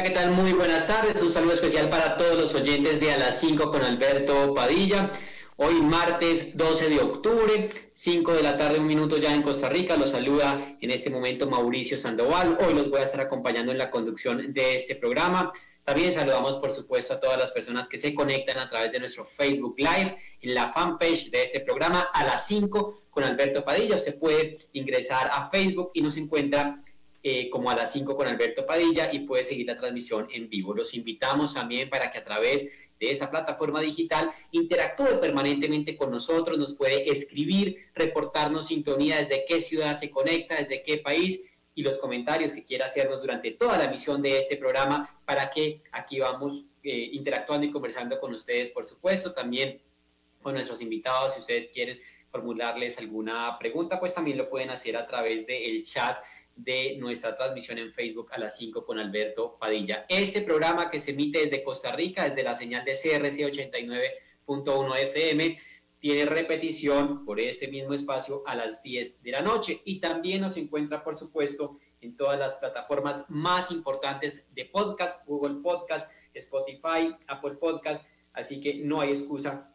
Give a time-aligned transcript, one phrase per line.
[0.00, 0.30] Hola, ¿qué tal?
[0.30, 1.20] Muy buenas tardes.
[1.20, 5.12] Un saludo especial para todos los oyentes de A las 5 con Alberto Padilla.
[5.56, 9.98] Hoy martes 12 de octubre, 5 de la tarde, un minuto ya en Costa Rica.
[9.98, 12.56] Los saluda en este momento Mauricio Sandoval.
[12.66, 15.52] Hoy los voy a estar acompañando en la conducción de este programa.
[15.84, 19.26] También saludamos, por supuesto, a todas las personas que se conectan a través de nuestro
[19.26, 23.96] Facebook Live en la fanpage de este programa a las 5 con Alberto Padilla.
[23.96, 26.74] Usted puede ingresar a Facebook y nos encuentra
[27.22, 30.74] eh, como a las 5 con Alberto Padilla y puede seguir la transmisión en vivo.
[30.74, 32.66] Los invitamos también para que a través
[32.98, 39.60] de esa plataforma digital interactúe permanentemente con nosotros, nos puede escribir, reportarnos sintonía desde qué
[39.60, 41.42] ciudad se conecta, desde qué país
[41.74, 45.82] y los comentarios que quiera hacernos durante toda la emisión de este programa para que
[45.92, 49.80] aquí vamos eh, interactuando y conversando con ustedes, por supuesto, también
[50.42, 51.98] con nuestros invitados, si ustedes quieren
[52.30, 56.18] formularles alguna pregunta, pues también lo pueden hacer a través del chat
[56.64, 60.04] de nuestra transmisión en Facebook a las 5 con Alberto Padilla.
[60.08, 63.38] Este programa que se emite desde Costa Rica, desde la señal de CRC
[64.46, 65.56] 89.1 FM,
[65.98, 70.56] tiene repetición por este mismo espacio a las 10 de la noche y también nos
[70.56, 77.54] encuentra, por supuesto, en todas las plataformas más importantes de podcast, Google Podcast, Spotify, Apple
[77.54, 79.74] Podcast, así que no hay excusa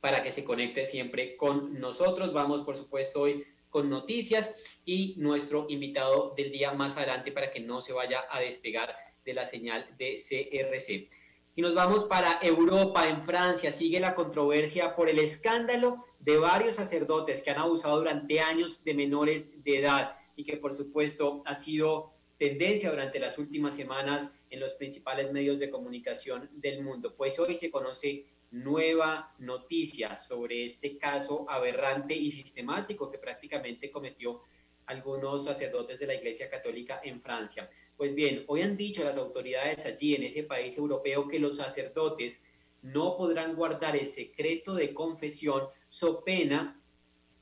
[0.00, 2.32] para que se conecte siempre con nosotros.
[2.32, 4.54] Vamos, por supuesto, hoy con noticias
[4.88, 9.34] y nuestro invitado del día más adelante para que no se vaya a despegar de
[9.34, 11.10] la señal de CRC.
[11.54, 13.70] Y nos vamos para Europa, en Francia.
[13.70, 18.94] Sigue la controversia por el escándalo de varios sacerdotes que han abusado durante años de
[18.94, 24.58] menores de edad y que por supuesto ha sido tendencia durante las últimas semanas en
[24.58, 27.14] los principales medios de comunicación del mundo.
[27.14, 34.40] Pues hoy se conoce nueva noticia sobre este caso aberrante y sistemático que prácticamente cometió
[34.88, 37.70] algunos sacerdotes de la Iglesia Católica en Francia.
[37.96, 42.40] Pues bien, hoy han dicho las autoridades allí en ese país europeo que los sacerdotes
[42.82, 46.80] no podrán guardar el secreto de confesión so pena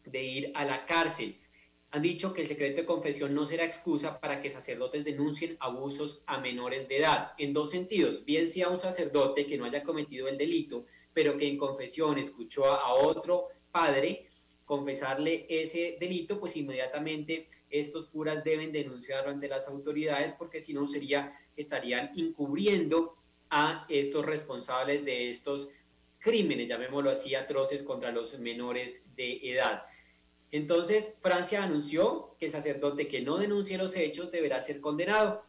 [0.04, 1.40] de ir a la cárcel.
[1.90, 6.22] Han dicho que el secreto de confesión no será excusa para que sacerdotes denuncien abusos
[6.26, 10.28] a menores de edad, en dos sentidos, bien sea un sacerdote que no haya cometido
[10.28, 10.84] el delito,
[11.14, 14.25] pero que en confesión escuchó a otro padre
[14.66, 20.86] confesarle ese delito, pues inmediatamente estos curas deben denunciarlo ante las autoridades porque si no
[20.86, 23.16] sería, estarían encubriendo
[23.48, 25.68] a estos responsables de estos
[26.18, 29.84] crímenes, llamémoslo así, atroces contra los menores de edad.
[30.50, 35.44] Entonces, Francia anunció que el sacerdote que no denuncie los hechos deberá ser condenado.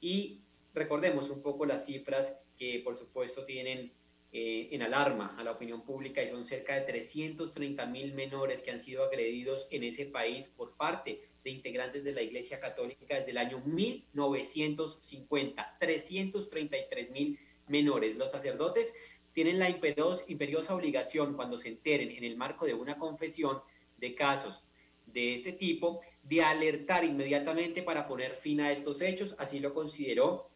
[0.00, 3.92] Y recordemos un poco las cifras que, por supuesto, tienen
[4.36, 8.72] eh, en alarma a la opinión pública y son cerca de 330 mil menores que
[8.72, 13.30] han sido agredidos en ese país por parte de integrantes de la Iglesia Católica desde
[13.30, 15.76] el año 1950.
[15.78, 18.16] 333 mil menores.
[18.16, 18.92] Los sacerdotes
[19.34, 23.60] tienen la imperiosa obligación cuando se enteren en el marco de una confesión
[23.98, 24.64] de casos
[25.06, 30.50] de este tipo de alertar inmediatamente para poner fin a estos hechos, así lo consideró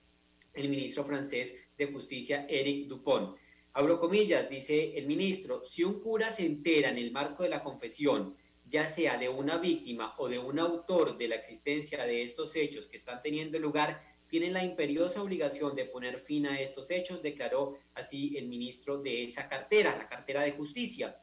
[0.52, 3.38] el ministro francés de Justicia, Eric Dupont.
[3.78, 7.62] Abro comillas, dice el ministro, si un cura se entera en el marco de la
[7.62, 8.36] confesión,
[8.66, 12.88] ya sea de una víctima o de un autor de la existencia de estos hechos
[12.88, 17.78] que están teniendo lugar, tiene la imperiosa obligación de poner fin a estos hechos, declaró
[17.94, 21.16] así el ministro de esa cartera, la cartera de justicia.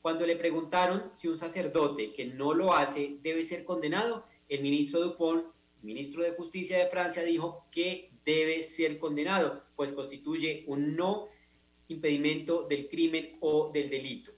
[0.00, 5.02] Cuando le preguntaron si un sacerdote que no lo hace debe ser condenado, el ministro
[5.02, 5.44] Dupont,
[5.82, 11.28] ministro de Justicia de Francia, dijo que debe ser condenado, pues constituye un no
[11.88, 14.32] impedimento del crimen o del delito.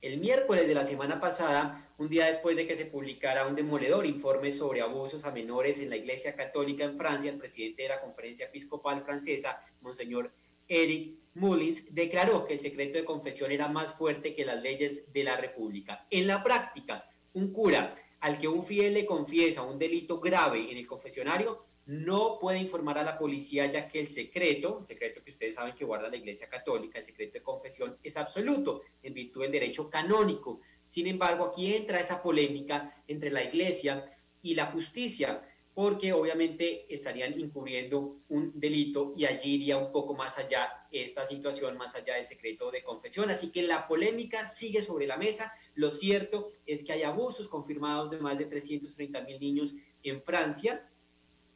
[0.00, 4.06] El miércoles de la semana pasada, un día después de que se publicara un demoledor
[4.06, 8.00] informe sobre abusos a menores en la Iglesia Católica en Francia, el presidente de la
[8.00, 10.32] Conferencia Episcopal Francesa, Monseñor
[10.68, 15.24] Eric Mullins, declaró que el secreto de confesión era más fuerte que las leyes de
[15.24, 16.06] la República.
[16.10, 20.76] En la práctica, un cura al que un fiel le confiesa un delito grave en
[20.76, 25.54] el confesionario no puede informar a la policía ya que el secreto, secreto que ustedes
[25.54, 29.52] saben que guarda la Iglesia Católica, el secreto de confesión es absoluto en virtud del
[29.52, 30.60] derecho canónico.
[30.84, 34.04] Sin embargo, aquí entra esa polémica entre la Iglesia
[34.42, 35.42] y la justicia,
[35.72, 41.78] porque obviamente estarían incurriendo un delito y allí iría un poco más allá esta situación,
[41.78, 43.30] más allá del secreto de confesión.
[43.30, 45.54] Así que la polémica sigue sobre la mesa.
[45.74, 50.86] Lo cierto es que hay abusos confirmados de más de 330 mil niños en Francia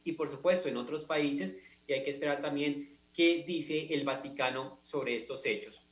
[0.03, 1.57] y por supuesto en otros países
[1.87, 5.85] y hay que esperar también qué dice el Vaticano sobre estos hechos.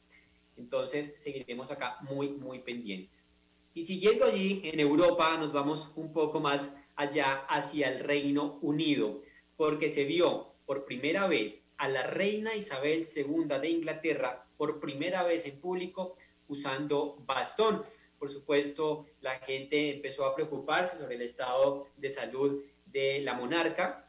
[0.57, 3.25] Entonces seguiremos acá muy, muy pendientes.
[3.73, 9.21] Y siguiendo allí en Europa nos vamos un poco más allá hacia el Reino Unido,
[9.55, 15.23] porque se vio por primera vez a la reina Isabel II de Inglaterra, por primera
[15.23, 16.15] vez en público,
[16.47, 17.83] usando bastón.
[18.19, 22.61] Por supuesto, la gente empezó a preocuparse sobre el estado de salud
[22.91, 24.07] de la monarca,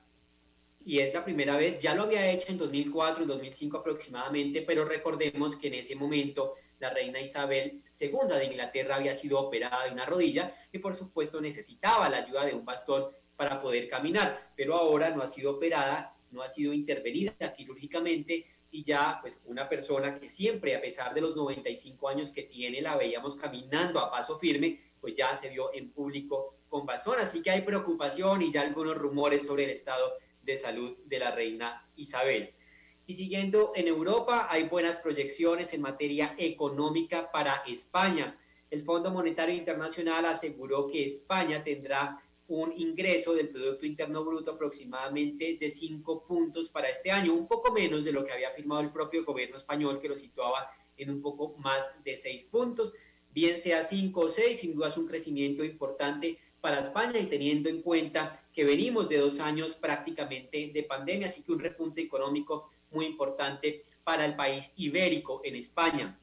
[0.84, 4.84] y es la primera vez, ya lo había hecho en 2004, en 2005 aproximadamente, pero
[4.84, 9.92] recordemos que en ese momento la reina Isabel II de Inglaterra había sido operada de
[9.92, 13.06] una rodilla y por supuesto necesitaba la ayuda de un bastón
[13.36, 18.82] para poder caminar, pero ahora no ha sido operada, no ha sido intervenida quirúrgicamente y
[18.82, 22.96] ya pues una persona que siempre a pesar de los 95 años que tiene la
[22.96, 27.50] veíamos caminando a paso firme, pues ya se vio en público con bastón, así que
[27.50, 32.54] hay preocupación y ya algunos rumores sobre el estado de salud de la reina Isabel.
[33.06, 38.40] Y siguiendo en Europa, hay buenas proyecciones en materia económica para España.
[38.70, 45.58] El Fondo Monetario Internacional aseguró que España tendrá un ingreso del Producto Interno Bruto aproximadamente
[45.60, 48.92] de 5 puntos para este año, un poco menos de lo que había firmado el
[48.92, 52.94] propio gobierno español, que lo situaba en un poco más de 6 puntos.
[53.28, 57.68] Bien sea 5 o 6, sin duda es un crecimiento importante para España y teniendo
[57.68, 62.70] en cuenta que venimos de dos años prácticamente de pandemia, así que un repunte económico
[62.92, 66.16] muy importante para el país ibérico en España.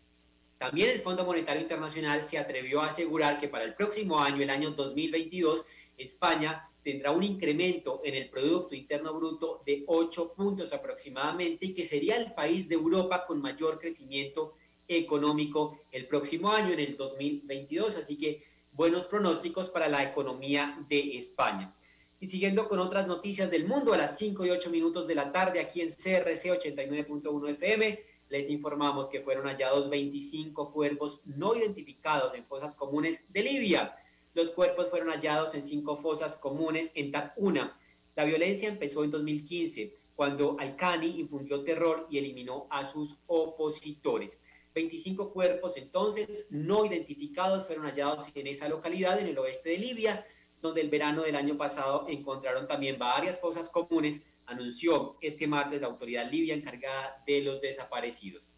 [0.57, 4.49] También el Fondo Monetario Internacional se atrevió a asegurar que para el próximo año, el
[4.49, 5.65] año 2022,
[5.97, 11.85] España tendrá un incremento en el Producto Interno Bruto de 8 puntos aproximadamente y que
[11.85, 14.53] sería el país de Europa con mayor crecimiento
[14.87, 17.97] económico el próximo año, en el 2022.
[17.97, 21.73] Así que buenos pronósticos para la economía de España.
[22.19, 25.31] Y siguiendo con otras noticias del mundo, a las 5 y 8 minutos de la
[25.31, 27.99] tarde aquí en CRC 89.1 FM,
[28.29, 33.95] les informamos que fueron hallados 25 cuerpos no identificados en fosas comunes de Libia.
[34.33, 37.79] Los cuerpos fueron hallados en cinco fosas comunes en Una.
[38.15, 44.41] La violencia empezó en 2015, cuando Alcani infundió terror y eliminó a sus opositores.
[44.79, 50.25] 25 cuerpos entonces no identificados fueron hallados en esa localidad, en el oeste de Libia,
[50.61, 55.87] donde el verano del año pasado encontraron también varias fosas comunes, anunció este martes la
[55.87, 58.49] autoridad libia encargada de los desaparecidos.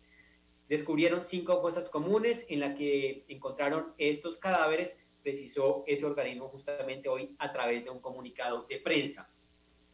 [0.69, 7.35] Descubrieron cinco fosas comunes en las que encontraron estos cadáveres, precisó ese organismo justamente hoy
[7.39, 9.27] a través de un comunicado de prensa.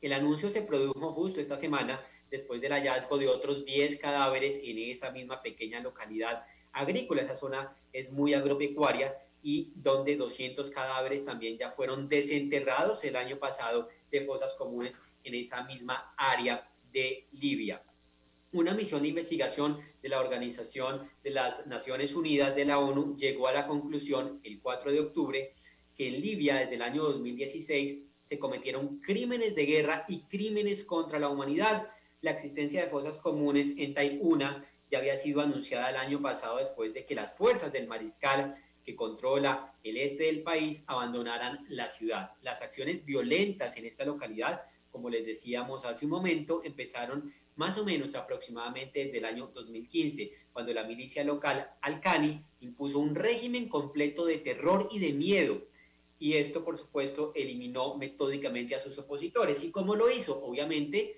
[0.01, 4.77] El anuncio se produjo justo esta semana después del hallazgo de otros 10 cadáveres en
[4.79, 7.21] esa misma pequeña localidad agrícola.
[7.21, 13.37] Esa zona es muy agropecuaria y donde 200 cadáveres también ya fueron desenterrados el año
[13.37, 17.83] pasado de fosas comunes en esa misma área de Libia.
[18.53, 23.47] Una misión de investigación de la Organización de las Naciones Unidas de la ONU llegó
[23.47, 25.53] a la conclusión el 4 de octubre
[25.95, 31.19] que en Libia desde el año 2016 se cometieron crímenes de guerra y crímenes contra
[31.19, 31.89] la humanidad.
[32.21, 36.93] La existencia de fosas comunes en Taikuna ya había sido anunciada el año pasado después
[36.93, 42.31] de que las fuerzas del mariscal que controla el este del país abandonaran la ciudad.
[42.41, 47.83] Las acciones violentas en esta localidad, como les decíamos hace un momento, empezaron más o
[47.83, 54.25] menos aproximadamente desde el año 2015, cuando la milicia local Alcani impuso un régimen completo
[54.25, 55.61] de terror y de miedo.
[56.17, 59.63] Y esto, por supuesto, eliminó metódicamente a sus opositores.
[59.63, 60.41] ¿Y cómo lo hizo?
[60.43, 61.15] Obviamente,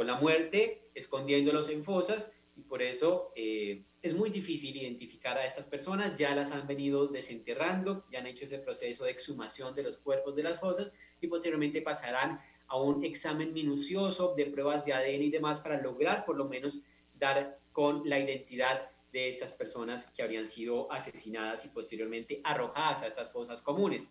[0.00, 5.44] con la muerte, escondiéndolos en fosas, y por eso eh, es muy difícil identificar a
[5.44, 9.82] estas personas, ya las han venido desenterrando, ya han hecho ese proceso de exhumación de
[9.82, 10.90] los cuerpos de las fosas
[11.20, 16.24] y posteriormente pasarán a un examen minucioso de pruebas de ADN y demás para lograr
[16.24, 16.80] por lo menos
[17.18, 23.06] dar con la identidad de estas personas que habrían sido asesinadas y posteriormente arrojadas a
[23.06, 24.08] estas fosas comunes.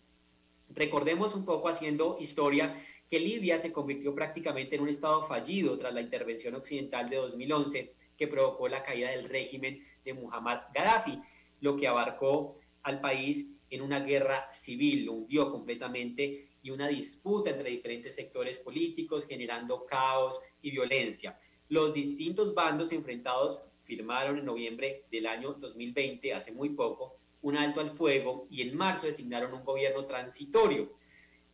[0.70, 2.80] Recordemos un poco haciendo historia
[3.10, 7.94] que Libia se convirtió prácticamente en un estado fallido tras la intervención occidental de 2011
[8.16, 11.20] que provocó la caída del régimen de Muhammad Gaddafi,
[11.62, 17.50] lo que abarcó al país en una guerra civil, lo hundió completamente y una disputa
[17.50, 21.40] entre diferentes sectores políticos generando caos y violencia.
[21.68, 27.80] Los distintos bandos enfrentados firmaron en noviembre del año 2020, hace muy poco, un alto
[27.80, 30.92] al fuego y en marzo designaron un gobierno transitorio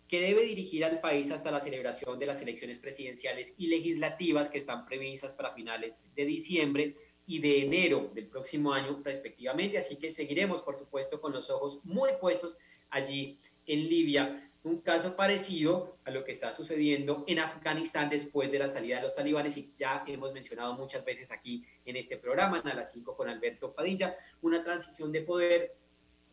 [0.08, 4.60] que debe dirigir al país hasta la celebración de las elecciones presidenciales y legislativas que
[4.60, 6.96] están previstas para finales de diciembre
[7.28, 9.78] y de enero del próximo año respectivamente.
[9.78, 12.58] Así que seguiremos, por supuesto, con los ojos muy puestos
[12.90, 14.52] allí en Libia.
[14.64, 19.04] Un caso parecido a lo que está sucediendo en Afganistán después de la salida de
[19.04, 22.92] los talibanes y ya hemos mencionado muchas veces aquí en este programa, en a las
[22.92, 25.76] 5 con Alberto Padilla, una transición de poder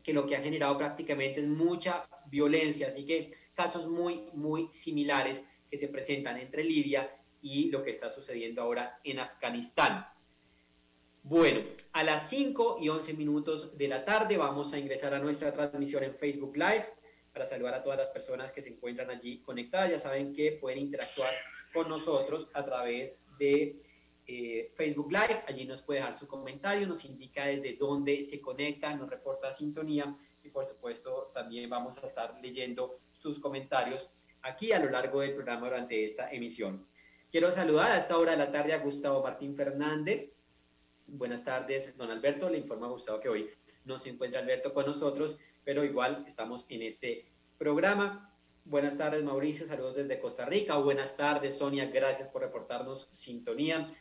[0.02, 2.88] que lo que ha generado prácticamente es mucha violencia.
[2.88, 8.10] Así que casos muy, muy similares que se presentan entre Libia y lo que está
[8.10, 10.06] sucediendo ahora en Afganistán.
[11.24, 11.60] Bueno,
[11.92, 16.02] a las 5 y 11 minutos de la tarde vamos a ingresar a nuestra transmisión
[16.02, 16.88] en Facebook Live
[17.32, 19.90] para saludar a todas las personas que se encuentran allí conectadas.
[19.90, 21.32] Ya saben que pueden interactuar
[21.72, 23.80] con nosotros a través de
[24.26, 25.44] eh, Facebook Live.
[25.46, 30.16] Allí nos puede dejar su comentario, nos indica desde dónde se conecta, nos reporta sintonía
[30.42, 34.10] y por supuesto también vamos a estar leyendo sus comentarios
[34.42, 36.88] aquí a lo largo del programa durante esta emisión.
[37.30, 40.32] Quiero saludar a esta hora de la tarde a Gustavo Martín Fernández.
[41.06, 42.50] Buenas tardes, don Alberto.
[42.50, 43.48] Le informa a Gustavo que hoy
[43.84, 48.34] no se encuentra Alberto con nosotros, pero igual estamos en este programa.
[48.64, 49.68] Buenas tardes, Mauricio.
[49.68, 50.76] Saludos desde Costa Rica.
[50.78, 51.86] Buenas tardes, Sonia.
[51.86, 53.94] Gracias por reportarnos sintonía.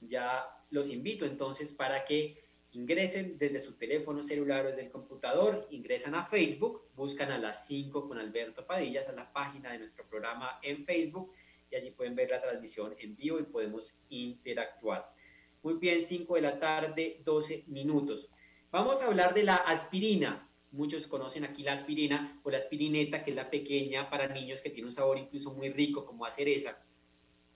[0.00, 2.45] Ya los invito entonces para que
[2.76, 7.66] ingresen desde su teléfono celular o desde el computador, ingresan a Facebook, buscan a las
[7.66, 11.32] 5 con Alberto Padillas, a la página de nuestro programa en Facebook
[11.70, 15.10] y allí pueden ver la transmisión en vivo y podemos interactuar.
[15.62, 18.28] Muy bien, 5 de la tarde, 12 minutos.
[18.70, 20.46] Vamos a hablar de la aspirina.
[20.70, 24.68] Muchos conocen aquí la aspirina o la aspirineta, que es la pequeña para niños que
[24.68, 26.84] tiene un sabor incluso muy rico como a cereza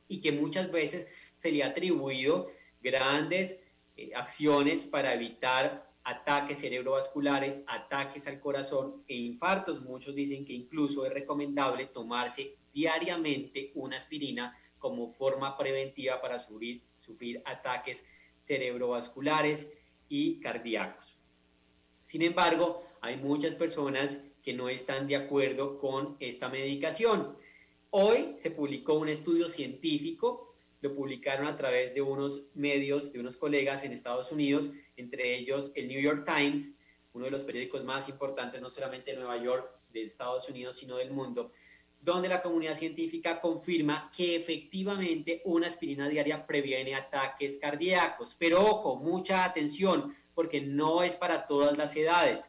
[0.08, 2.50] y que muchas veces se le ha atribuido
[2.80, 3.58] grandes
[4.00, 9.82] eh, acciones para evitar ataques cerebrovasculares, ataques al corazón e infartos.
[9.82, 16.82] Muchos dicen que incluso es recomendable tomarse diariamente una aspirina como forma preventiva para sufrir,
[16.98, 18.02] sufrir ataques
[18.42, 19.68] cerebrovasculares
[20.08, 21.18] y cardíacos.
[22.06, 27.36] Sin embargo, hay muchas personas que no están de acuerdo con esta medicación.
[27.90, 30.49] Hoy se publicó un estudio científico
[30.80, 35.72] lo publicaron a través de unos medios, de unos colegas en Estados Unidos, entre ellos
[35.74, 36.72] el New York Times,
[37.12, 40.96] uno de los periódicos más importantes no solamente de Nueva York, de Estados Unidos, sino
[40.96, 41.52] del mundo,
[42.00, 48.34] donde la comunidad científica confirma que efectivamente una aspirina diaria previene ataques cardíacos.
[48.38, 52.48] Pero ojo, mucha atención, porque no es para todas las edades.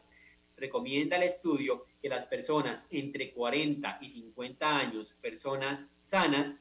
[0.56, 6.56] Recomienda el estudio que las personas entre 40 y 50 años, personas sanas,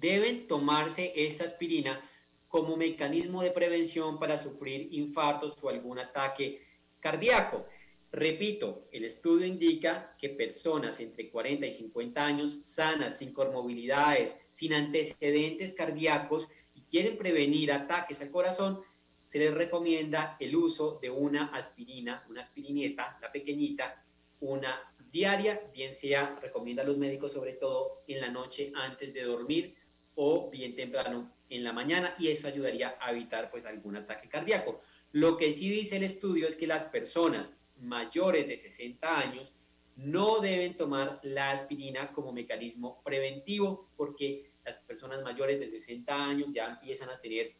[0.00, 2.00] deben tomarse esta aspirina
[2.48, 6.62] como mecanismo de prevención para sufrir infartos o algún ataque
[7.00, 7.66] cardíaco.
[8.10, 14.74] Repito, el estudio indica que personas entre 40 y 50 años sanas, sin comorbilidades, sin
[14.74, 18.82] antecedentes cardíacos y quieren prevenir ataques al corazón,
[19.24, 24.04] se les recomienda el uso de una aspirina, una aspirineta, la pequeñita,
[24.40, 29.22] una diaria, bien sea, recomienda a los médicos sobre todo en la noche antes de
[29.22, 29.74] dormir
[30.14, 34.80] o bien temprano en la mañana y eso ayudaría a evitar pues algún ataque cardíaco.
[35.12, 39.54] Lo que sí dice el estudio es que las personas mayores de 60 años
[39.96, 46.48] no deben tomar la aspirina como mecanismo preventivo porque las personas mayores de 60 años
[46.52, 47.54] ya empiezan a tener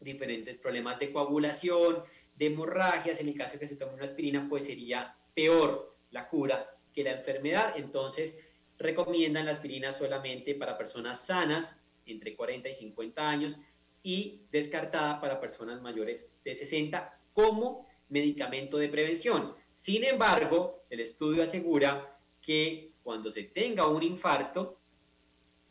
[0.00, 2.02] diferentes problemas de coagulación,
[2.36, 3.20] de hemorragias.
[3.20, 7.04] En el caso de que se tome una aspirina, pues sería peor la cura que
[7.04, 7.74] la enfermedad.
[7.76, 8.36] Entonces,
[8.78, 13.56] recomiendan la aspirina solamente para personas sanas entre 40 y 50 años
[14.02, 19.54] y descartada para personas mayores de 60 como medicamento de prevención.
[19.70, 24.78] Sin embargo, el estudio asegura que cuando se tenga un infarto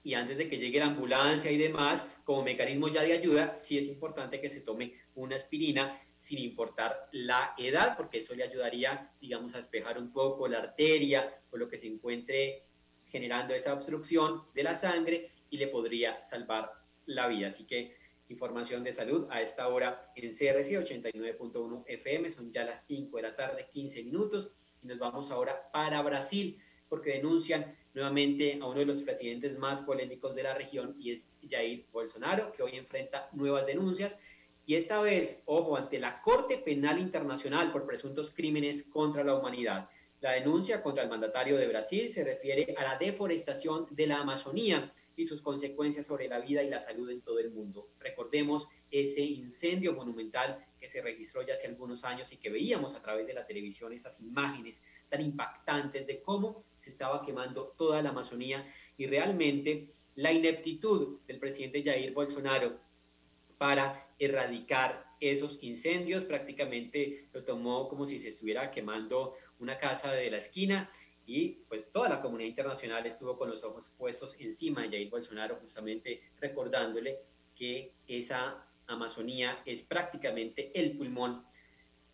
[0.04, 3.78] y antes de que llegue la ambulancia y demás, como mecanismo ya de ayuda, sí
[3.78, 9.12] es importante que se tome una aspirina sin importar la edad, porque eso le ayudaría,
[9.20, 12.64] digamos, a despejar un poco la arteria o lo que se encuentre
[13.06, 16.72] generando esa obstrucción de la sangre y le podría salvar
[17.06, 17.50] la vida.
[17.50, 17.96] Así que
[18.30, 22.30] información de salud a esta hora en CRC 89.1 FM.
[22.32, 24.52] Son ya las 5 de la tarde, 15 minutos.
[24.82, 29.82] Y nos vamos ahora para Brasil, porque denuncian nuevamente a uno de los presidentes más
[29.82, 34.18] polémicos de la región y es Jair Bolsonaro, que hoy enfrenta nuevas denuncias.
[34.66, 39.90] Y esta vez, ojo, ante la Corte Penal Internacional por presuntos crímenes contra la humanidad.
[40.22, 44.94] La denuncia contra el mandatario de Brasil se refiere a la deforestación de la Amazonía
[45.22, 47.90] y sus consecuencias sobre la vida y la salud en todo el mundo.
[48.00, 53.02] Recordemos ese incendio monumental que se registró ya hace algunos años y que veíamos a
[53.02, 58.10] través de la televisión esas imágenes tan impactantes de cómo se estaba quemando toda la
[58.10, 62.80] Amazonía y realmente la ineptitud del presidente Jair Bolsonaro
[63.58, 70.32] para erradicar esos incendios, prácticamente lo tomó como si se estuviera quemando una casa de
[70.32, 70.90] la esquina
[71.26, 75.58] y pues toda la comunidad internacional estuvo con los ojos puestos encima de Jair Bolsonaro,
[75.58, 77.20] justamente recordándole
[77.56, 81.46] que esa Amazonía es prácticamente el pulmón,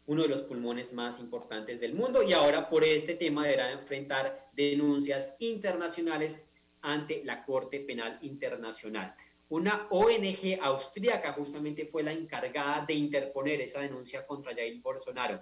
[0.05, 4.49] uno de los pulmones más importantes del mundo y ahora por este tema deberá enfrentar
[4.53, 6.41] denuncias internacionales
[6.81, 9.15] ante la Corte Penal Internacional.
[9.49, 15.41] Una ONG austríaca justamente fue la encargada de interponer esa denuncia contra Jair Bolsonaro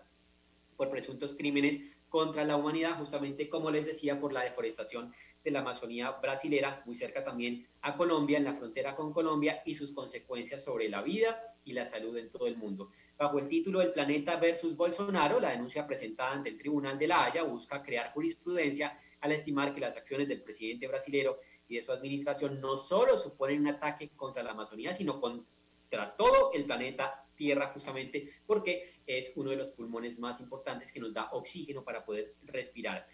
[0.78, 1.80] por presuntos crímenes
[2.16, 6.96] contra la humanidad, justamente como les decía, por la deforestación de la Amazonía brasilera, muy
[6.96, 11.58] cerca también a Colombia, en la frontera con Colombia, y sus consecuencias sobre la vida
[11.66, 12.90] y la salud en todo el mundo.
[13.18, 17.26] Bajo el título El planeta versus Bolsonaro, la denuncia presentada ante el Tribunal de la
[17.26, 21.92] Haya busca crear jurisprudencia al estimar que las acciones del presidente brasilero y de su
[21.92, 27.68] administración no solo suponen un ataque contra la Amazonía, sino contra todo el planeta Tierra
[27.68, 32.36] justamente porque es uno de los pulmones más importantes que nos da oxígeno para poder
[32.44, 33.08] respirar.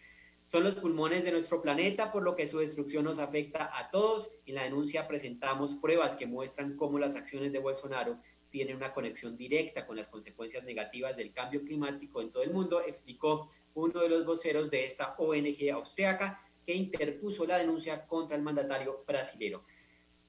[0.47, 4.29] Son los pulmones de nuestro planeta, por lo que su destrucción nos afecta a todos.
[4.45, 9.37] En la denuncia presentamos pruebas que muestran cómo las acciones de Bolsonaro tienen una conexión
[9.37, 14.09] directa con las consecuencias negativas del cambio climático en todo el mundo, explicó uno de
[14.09, 19.63] los voceros de esta ONG austriaca que interpuso la denuncia contra el mandatario brasilero.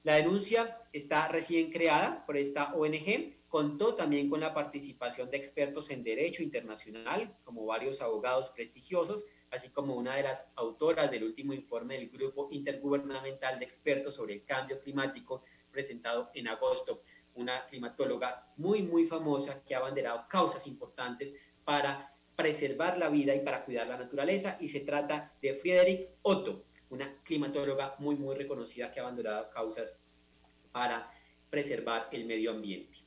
[0.03, 5.91] La denuncia está recién creada por esta ONG, contó también con la participación de expertos
[5.91, 11.53] en derecho internacional, como varios abogados prestigiosos, así como una de las autoras del último
[11.53, 17.03] informe del Grupo Intergubernamental de Expertos sobre el Cambio Climático, presentado en agosto,
[17.35, 21.31] una climatóloga muy, muy famosa que ha abanderado causas importantes
[21.63, 26.65] para preservar la vida y para cuidar la naturaleza, y se trata de Friedrich Otto,
[26.89, 29.95] una climatóloga muy, muy reconocida que ha abandonado causas
[30.71, 31.11] para
[31.51, 33.02] preservar el medio ambiente.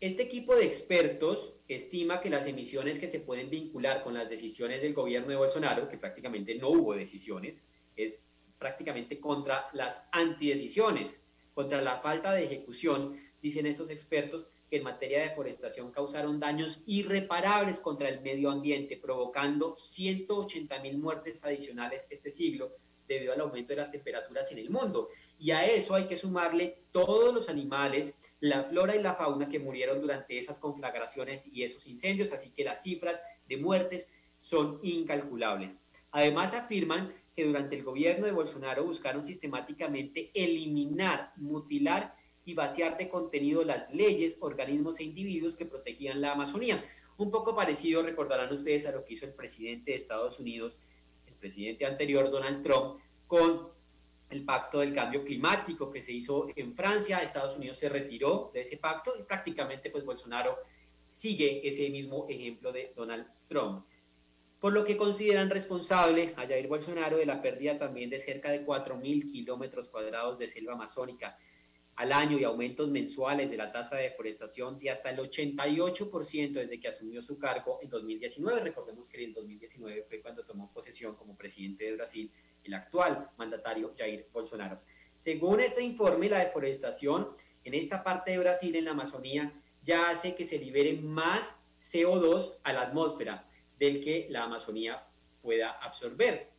[0.00, 4.82] Este equipo de expertos estima que las emisiones que se pueden vincular con las decisiones
[4.82, 7.64] del gobierno de Bolsonaro, que prácticamente no hubo decisiones,
[7.96, 8.20] es
[8.58, 11.22] prácticamente contra las antidecisiones,
[11.54, 16.82] contra la falta de ejecución, dicen estos expertos, que en materia de deforestación causaron daños
[16.86, 22.76] irreparables contra el medio ambiente, provocando 180 mil muertes adicionales este siglo,
[23.06, 25.08] debido al aumento de las temperaturas en el mundo.
[25.38, 29.58] Y a eso hay que sumarle todos los animales, la flora y la fauna que
[29.58, 34.08] murieron durante esas conflagraciones y esos incendios, así que las cifras de muertes
[34.40, 35.74] son incalculables.
[36.10, 42.16] Además afirman que durante el gobierno de Bolsonaro buscaron sistemáticamente eliminar, mutilar
[42.46, 46.82] y vaciar de contenido las leyes, organismos e individuos que protegían la Amazonía.
[47.18, 50.78] Un poco parecido, recordarán ustedes, a lo que hizo el presidente de Estados Unidos
[51.36, 53.68] presidente anterior, Donald Trump, con
[54.30, 57.18] el pacto del cambio climático que se hizo en Francia.
[57.18, 60.58] Estados Unidos se retiró de ese pacto y prácticamente pues Bolsonaro
[61.10, 63.86] sigue ese mismo ejemplo de Donald Trump.
[64.60, 68.66] Por lo que consideran responsable a Jair Bolsonaro de la pérdida también de cerca de
[68.66, 71.38] 4.000 kilómetros cuadrados de selva amazónica
[71.96, 76.78] al año y aumentos mensuales de la tasa de deforestación de hasta el 88% desde
[76.78, 78.60] que asumió su cargo en 2019.
[78.60, 82.30] Recordemos que en 2019 fue cuando tomó posesión como presidente de Brasil
[82.64, 84.82] el actual mandatario Jair Bolsonaro.
[85.14, 90.34] Según este informe, la deforestación en esta parte de Brasil, en la Amazonía, ya hace
[90.34, 95.06] que se libere más CO2 a la atmósfera del que la Amazonía
[95.40, 96.50] pueda absorber.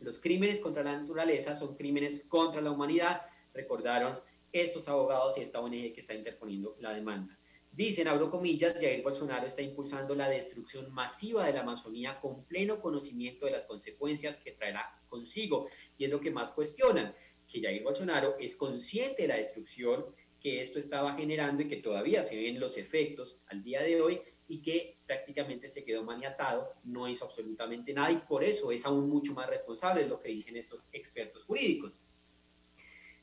[0.00, 3.22] Los crímenes contra la naturaleza son crímenes contra la humanidad,
[3.54, 4.20] recordaron
[4.52, 7.38] estos abogados y esta ONG que está interponiendo la demanda.
[7.72, 12.80] Dicen, abro comillas, Jair Bolsonaro está impulsando la destrucción masiva de la Amazonía con pleno
[12.80, 15.68] conocimiento de las consecuencias que traerá consigo.
[15.98, 17.14] Y es lo que más cuestionan,
[17.46, 20.06] que Jair Bolsonaro es consciente de la destrucción
[20.40, 24.22] que esto estaba generando y que todavía se ven los efectos al día de hoy
[24.48, 29.08] y que prácticamente se quedó maniatado, no hizo absolutamente nada y por eso es aún
[29.08, 32.00] mucho más responsable, es lo que dicen estos expertos jurídicos.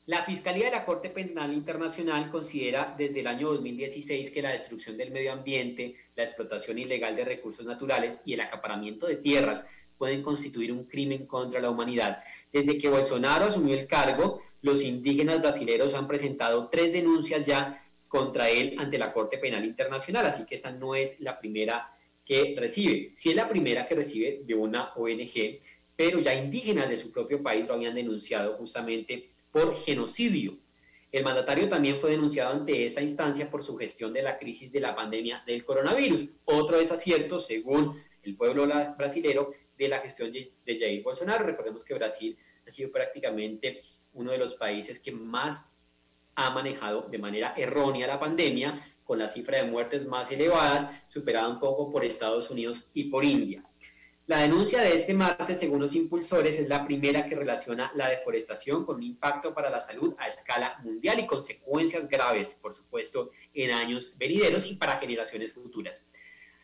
[0.06, 4.98] La Fiscalía de la Corte Penal Internacional considera desde el año 2016 que la destrucción
[4.98, 9.64] del medio ambiente, la explotación ilegal de recursos naturales y el acaparamiento de tierras
[9.96, 12.22] pueden constituir un crimen contra la humanidad.
[12.52, 18.50] Desde que Bolsonaro asumió el cargo, los indígenas brasileños han presentado tres denuncias ya contra
[18.50, 23.12] él ante la Corte Penal Internacional, así que esta no es la primera que recibe.
[23.16, 25.60] Sí es la primera que recibe de una ONG,
[25.96, 30.58] pero ya indígenas de su propio país lo habían denunciado justamente por genocidio.
[31.12, 34.80] El mandatario también fue denunciado ante esta instancia por su gestión de la crisis de
[34.80, 36.28] la pandemia del coronavirus.
[36.44, 38.66] Otro desacierto, según el pueblo
[38.98, 41.44] brasilero, de la gestión de Jair Bolsonaro.
[41.44, 42.36] Recordemos que Brasil
[42.66, 45.64] ha sido prácticamente uno de los países que más
[46.34, 51.48] ha manejado de manera errónea la pandemia, con la cifra de muertes más elevadas, superada
[51.48, 53.64] un poco por Estados Unidos y por India.
[54.26, 58.86] La denuncia de este martes, según los impulsores, es la primera que relaciona la deforestación
[58.86, 63.70] con un impacto para la salud a escala mundial y consecuencias graves, por supuesto, en
[63.70, 66.06] años venideros y para generaciones futuras.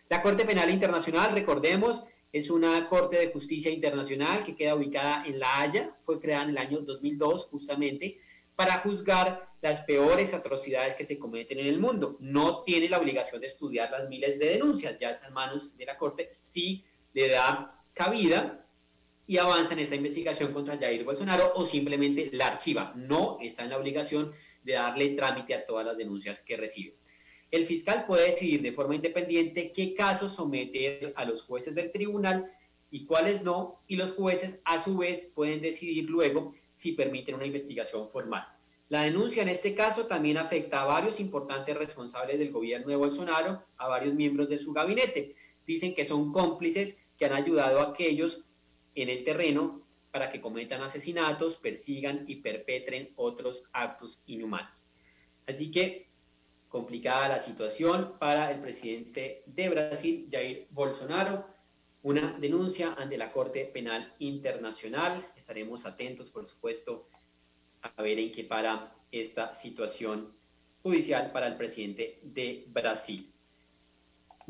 [0.09, 5.39] La Corte Penal Internacional, recordemos, es una Corte de Justicia Internacional que queda ubicada en
[5.39, 8.23] La Haya, fue creada en el año 2002 justamente
[8.57, 12.17] para juzgar las peores atrocidades que se cometen en el mundo.
[12.21, 15.85] No tiene la obligación de estudiar las miles de denuncias, ya está en manos de
[15.85, 18.67] la Corte, sí le da cabida
[19.27, 22.93] y avanza en esta investigación contra Jair Bolsonaro o simplemente la archiva.
[22.97, 24.33] No está en la obligación
[24.65, 26.97] de darle trámite a todas las denuncias que recibe.
[27.51, 32.51] El fiscal puede decidir de forma independiente qué casos someter a los jueces del tribunal
[32.91, 37.47] y cuáles no, y los jueces a su vez pueden decidir luego si permiten una
[37.47, 38.47] investigación formal.
[38.89, 43.63] La denuncia en este caso también afecta a varios importantes responsables del gobierno de Bolsonaro,
[43.77, 45.37] a varios miembros de su gabinete.
[45.65, 48.47] Dicen que son cómplices que han ayudado a aquellos
[48.95, 54.83] en el terreno para que cometan asesinatos, persigan y perpetren otros actos inhumanos.
[55.47, 56.09] Así que
[56.69, 61.47] complicada la situación para el presidente de Brasil, Jair Bolsonaro.
[62.03, 65.31] Una denuncia ante la Corte Penal Internacional.
[65.37, 67.07] Estaremos atentos, por supuesto,
[67.83, 70.35] a ver en qué para esta situación
[70.83, 73.30] judicial para el presidente de Brasil.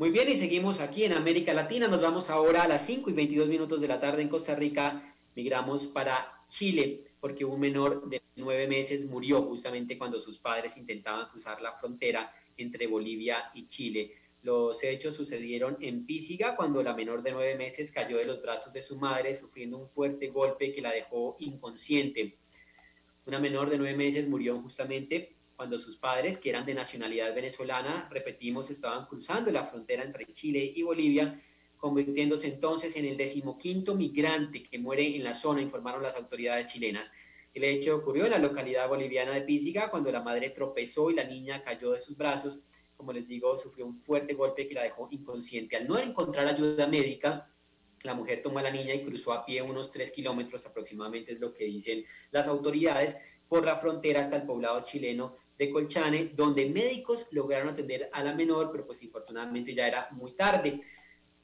[0.01, 1.87] Muy bien, y seguimos aquí en América Latina.
[1.87, 5.13] Nos vamos ahora a las 5 y 22 minutos de la tarde en Costa Rica.
[5.35, 11.29] Migramos para Chile porque un menor de nueve meses murió justamente cuando sus padres intentaban
[11.29, 14.15] cruzar la frontera entre Bolivia y Chile.
[14.41, 18.73] Los hechos sucedieron en Písiga cuando la menor de nueve meses cayó de los brazos
[18.73, 22.39] de su madre sufriendo un fuerte golpe que la dejó inconsciente.
[23.27, 28.09] Una menor de nueve meses murió justamente cuando sus padres, que eran de nacionalidad venezolana,
[28.09, 31.39] repetimos, estaban cruzando la frontera entre Chile y Bolivia,
[31.77, 37.11] convirtiéndose entonces en el decimoquinto migrante que muere en la zona, informaron las autoridades chilenas.
[37.53, 41.25] El hecho ocurrió en la localidad boliviana de Písiga, cuando la madre tropezó y la
[41.25, 42.59] niña cayó de sus brazos.
[42.97, 45.77] Como les digo, sufrió un fuerte golpe que la dejó inconsciente.
[45.77, 47.53] Al no encontrar ayuda médica,
[48.01, 51.39] la mujer tomó a la niña y cruzó a pie unos tres kilómetros aproximadamente, es
[51.39, 53.15] lo que dicen las autoridades,
[53.51, 58.33] por la frontera hasta el poblado chileno de Colchane, donde médicos lograron atender a la
[58.33, 60.81] menor, pero pues infortunadamente ya era muy tarde.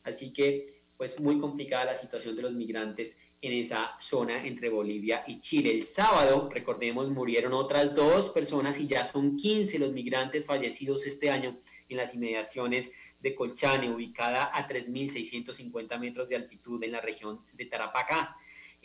[0.04, 5.24] Así que pues muy complicada la situación de los migrantes en esa zona entre Bolivia
[5.28, 5.72] y Chile.
[5.72, 11.30] El sábado, recordemos, murieron otras dos personas y ya son 15 los migrantes fallecidos este
[11.30, 17.42] año en las inmediaciones de Colchane, ubicada a 3.650 metros de altitud en la región
[17.54, 18.36] de Tarapacá.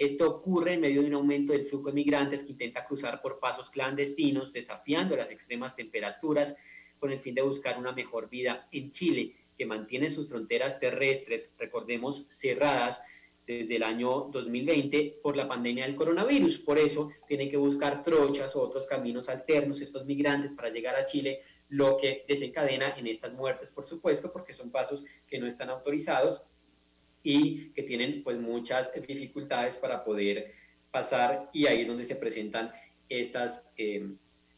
[0.03, 3.39] Esto ocurre en medio de un aumento del flujo de migrantes que intenta cruzar por
[3.39, 6.57] pasos clandestinos, desafiando las extremas temperaturas,
[6.99, 11.53] con el fin de buscar una mejor vida en Chile, que mantiene sus fronteras terrestres,
[11.57, 13.01] recordemos, cerradas
[13.47, 16.59] desde el año 2020 por la pandemia del coronavirus.
[16.59, 21.05] Por eso tienen que buscar trochas o otros caminos alternos estos migrantes para llegar a
[21.05, 25.71] Chile, lo que desencadena en estas muertes, por supuesto, porque son pasos que no están
[25.71, 26.43] autorizados
[27.23, 30.53] y que tienen pues muchas dificultades para poder
[30.91, 32.73] pasar y ahí es donde se presentan
[33.09, 34.09] estas eh,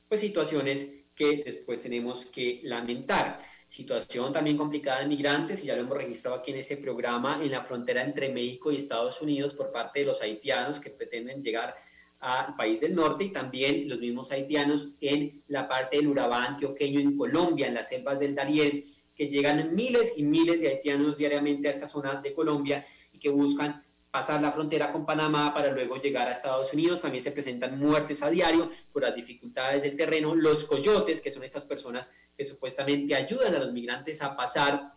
[0.08, 3.38] pues situaciones que después tenemos que lamentar.
[3.66, 7.50] Situación también complicada de migrantes, y ya lo hemos registrado aquí en este programa, en
[7.50, 11.74] la frontera entre México y Estados Unidos por parte de los haitianos que pretenden llegar
[12.20, 17.00] al país del norte y también los mismos haitianos en la parte del Urabá antioqueño
[17.00, 21.68] en Colombia, en las selvas del Darién, que llegan miles y miles de haitianos diariamente
[21.68, 26.00] a esta zona de Colombia y que buscan pasar la frontera con Panamá para luego
[26.00, 27.00] llegar a Estados Unidos.
[27.00, 30.34] También se presentan muertes a diario por las dificultades del terreno.
[30.34, 34.92] Los coyotes, que son estas personas que supuestamente ayudan a los migrantes a pasar,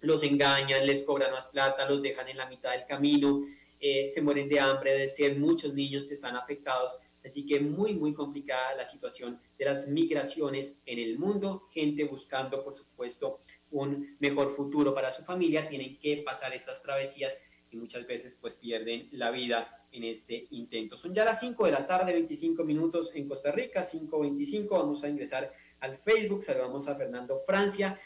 [0.00, 3.44] los engañan, les cobran más plata, los dejan en la mitad del camino,
[3.80, 5.36] eh, se mueren de hambre, de sed.
[5.36, 10.98] Muchos niños están afectados Así que muy, muy complicada la situación de las migraciones en
[10.98, 11.64] el mundo.
[11.70, 13.38] Gente buscando, por supuesto,
[13.82, 15.68] un mejor futuro para su familia.
[15.68, 17.36] Tienen que pasar estas travesías
[17.70, 20.96] y muchas veces pues pierden la vida en este intento.
[20.96, 24.68] Son ya las 5 de la tarde, 25 minutos en Costa Rica, 5.25.
[24.70, 26.44] Vamos a ingresar al Facebook.
[26.44, 27.98] Saludamos a Fernando Francia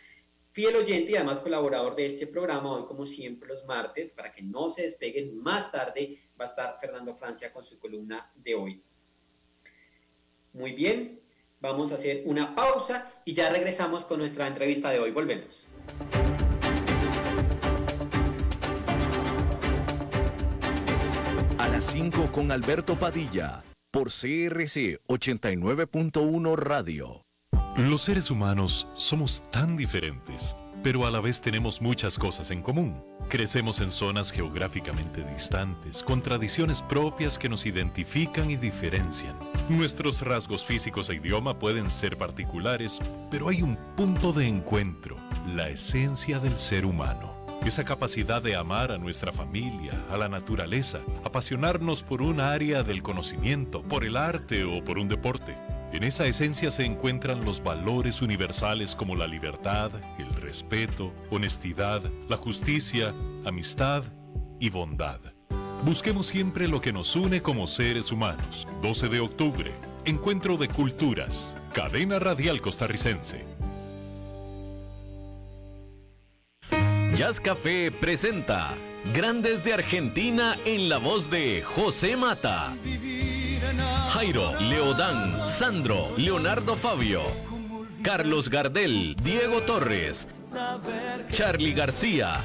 [0.58, 4.42] fiel oyente y además colaborador de este programa, hoy como siempre los martes, para que
[4.42, 8.82] no se despeguen, más tarde va a estar Fernando Francia con su columna de hoy.
[10.52, 11.20] Muy bien,
[11.60, 15.10] vamos a hacer una pausa y ya regresamos con nuestra entrevista de hoy.
[15.10, 15.68] Volvemos.
[21.58, 27.24] A las 5 con Alberto Padilla, por CRC 89.1 Radio.
[27.76, 33.02] Los seres humanos somos tan diferentes, pero a la vez tenemos muchas cosas en común.
[33.28, 39.34] Crecemos en zonas geográficamente distantes, con tradiciones propias que nos identifican y diferencian.
[39.68, 45.16] Nuestros rasgos físicos e idioma pueden ser particulares, pero hay un punto de encuentro,
[45.54, 47.36] la esencia del ser humano.
[47.66, 53.02] Esa capacidad de amar a nuestra familia, a la naturaleza, apasionarnos por un área del
[53.02, 55.54] conocimiento, por el arte o por un deporte.
[55.92, 62.36] En esa esencia se encuentran los valores universales como la libertad, el respeto, honestidad, la
[62.36, 63.14] justicia,
[63.46, 64.04] amistad
[64.60, 65.20] y bondad.
[65.84, 68.66] Busquemos siempre lo que nos une como seres humanos.
[68.82, 69.72] 12 de octubre,
[70.04, 73.44] Encuentro de Culturas, Cadena Radial Costarricense.
[77.14, 78.76] Jazz Café presenta
[79.14, 82.76] Grandes de Argentina en la voz de José Mata.
[84.10, 87.22] Jairo, Leodán, Sandro, Leonardo Fabio,
[88.02, 90.28] Carlos Gardel, Diego Torres,
[91.30, 92.44] Charlie García,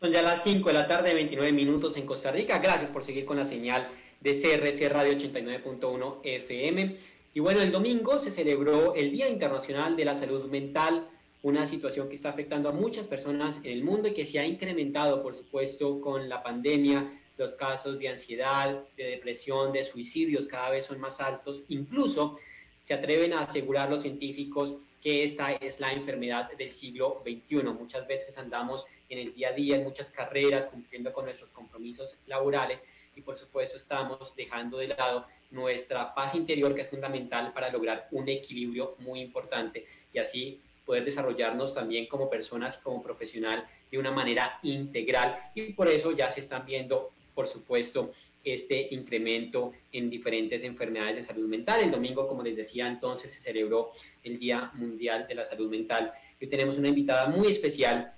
[0.00, 2.60] Son ya las 5 de la tarde, 29 minutos en Costa Rica.
[2.60, 3.86] Gracias por seguir con la señal
[4.22, 6.96] de CRC Radio 89.1 FM.
[7.34, 11.10] Y bueno, el domingo se celebró el Día Internacional de la Salud Mental
[11.46, 14.44] una situación que está afectando a muchas personas en el mundo y que se ha
[14.44, 17.20] incrementado, por supuesto, con la pandemia.
[17.38, 21.62] Los casos de ansiedad, de depresión, de suicidios cada vez son más altos.
[21.68, 22.36] Incluso
[22.82, 27.62] se atreven a asegurar los científicos que esta es la enfermedad del siglo XXI.
[27.78, 32.18] Muchas veces andamos en el día a día, en muchas carreras, cumpliendo con nuestros compromisos
[32.26, 32.82] laborales
[33.14, 38.08] y por supuesto estamos dejando de lado nuestra paz interior que es fundamental para lograr
[38.10, 44.12] un equilibrio muy importante y así poder desarrollarnos también como personas como profesional de una
[44.12, 48.12] manera integral y por eso ya se están viendo, por supuesto,
[48.44, 51.80] este incremento en diferentes enfermedades de salud mental.
[51.82, 53.90] El domingo, como les decía, entonces se celebró
[54.22, 56.12] el Día Mundial de la Salud Mental.
[56.40, 58.14] Hoy tenemos una invitada muy especial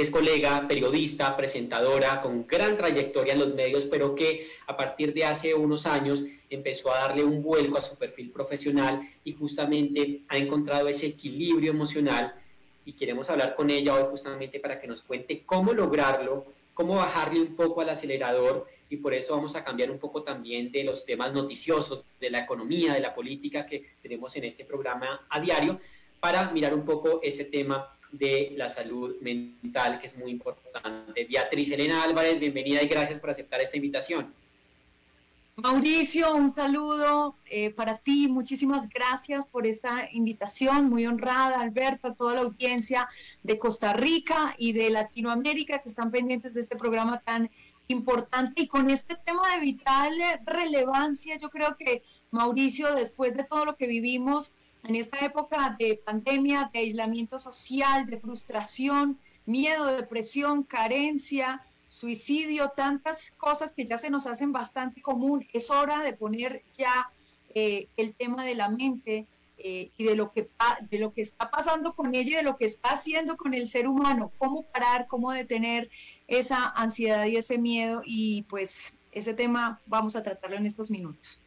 [0.00, 5.24] es colega, periodista, presentadora, con gran trayectoria en los medios, pero que a partir de
[5.24, 10.38] hace unos años empezó a darle un vuelco a su perfil profesional y justamente ha
[10.38, 12.34] encontrado ese equilibrio emocional.
[12.84, 17.40] Y queremos hablar con ella hoy justamente para que nos cuente cómo lograrlo, cómo bajarle
[17.42, 21.04] un poco al acelerador y por eso vamos a cambiar un poco también de los
[21.04, 25.78] temas noticiosos, de la economía, de la política que tenemos en este programa a diario,
[26.18, 31.24] para mirar un poco ese tema de la salud mental que es muy importante.
[31.24, 34.32] Beatriz Elena Álvarez, bienvenida y gracias por aceptar esta invitación.
[35.56, 38.28] Mauricio, un saludo eh, para ti.
[38.28, 40.88] Muchísimas gracias por esta invitación.
[40.88, 43.08] Muy honrada, Alberto, toda la audiencia
[43.42, 47.50] de Costa Rica y de Latinoamérica que están pendientes de este programa tan
[47.88, 50.12] importante y con este tema de vital
[50.46, 51.36] relevancia.
[51.38, 54.52] Yo creo que, Mauricio, después de todo lo que vivimos
[54.84, 63.32] en esta época de pandemia, de aislamiento social, de frustración, miedo, depresión, carencia, suicidio, tantas
[63.32, 65.46] cosas que ya se nos hacen bastante común.
[65.52, 67.10] Es hora de poner ya
[67.54, 69.26] eh, el tema de la mente
[69.58, 70.48] eh, y de lo, que,
[70.88, 73.66] de lo que está pasando con ella y de lo que está haciendo con el
[73.66, 75.90] ser humano, cómo parar, cómo detener
[76.28, 81.40] esa ansiedad y ese miedo y pues ese tema vamos a tratarlo en estos minutos.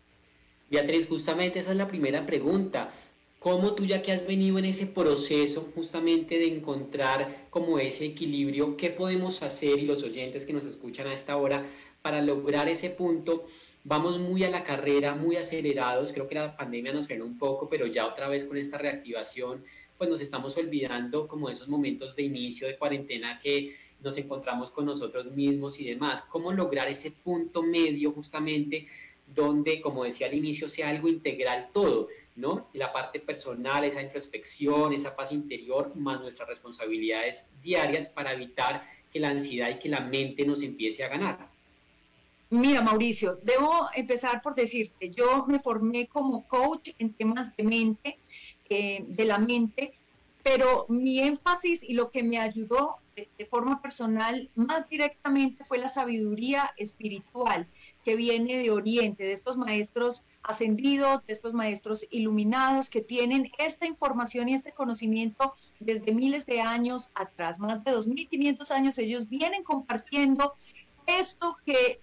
[0.73, 2.91] Beatriz, justamente esa es la primera pregunta.
[3.38, 8.75] ¿Cómo tú ya que has venido en ese proceso justamente de encontrar como ese equilibrio,
[8.75, 11.63] qué podemos hacer y los oyentes que nos escuchan a esta hora
[12.01, 13.45] para lograr ese punto?
[13.83, 17.69] Vamos muy a la carrera, muy acelerados, creo que la pandemia nos frenó un poco,
[17.69, 19.63] pero ya otra vez con esta reactivación,
[19.99, 24.88] pues nos estamos olvidando como esos momentos de inicio de cuarentena que nos encontramos con
[24.88, 26.23] nosotros mismos y demás.
[26.23, 28.88] ¿Cómo lograr ese punto medio justamente
[29.27, 32.09] donde, como decía al inicio, sea algo integral todo?
[32.36, 32.69] ¿no?
[32.73, 39.19] La parte personal, esa introspección, esa paz interior, más nuestras responsabilidades diarias para evitar que
[39.19, 41.51] la ansiedad y que la mente nos empiece a ganar.
[42.49, 48.17] Mira, Mauricio, debo empezar por decirte, yo me formé como coach en temas de mente,
[48.69, 49.93] eh, de la mente,
[50.43, 55.88] pero mi énfasis y lo que me ayudó de forma personal más directamente fue la
[55.88, 57.67] sabiduría espiritual
[58.03, 63.85] que viene de Oriente, de estos maestros ascendidos, de estos maestros iluminados que tienen esta
[63.85, 69.63] información y este conocimiento desde miles de años atrás, más de 2.500 años, ellos vienen
[69.63, 70.53] compartiendo
[71.07, 72.01] esto que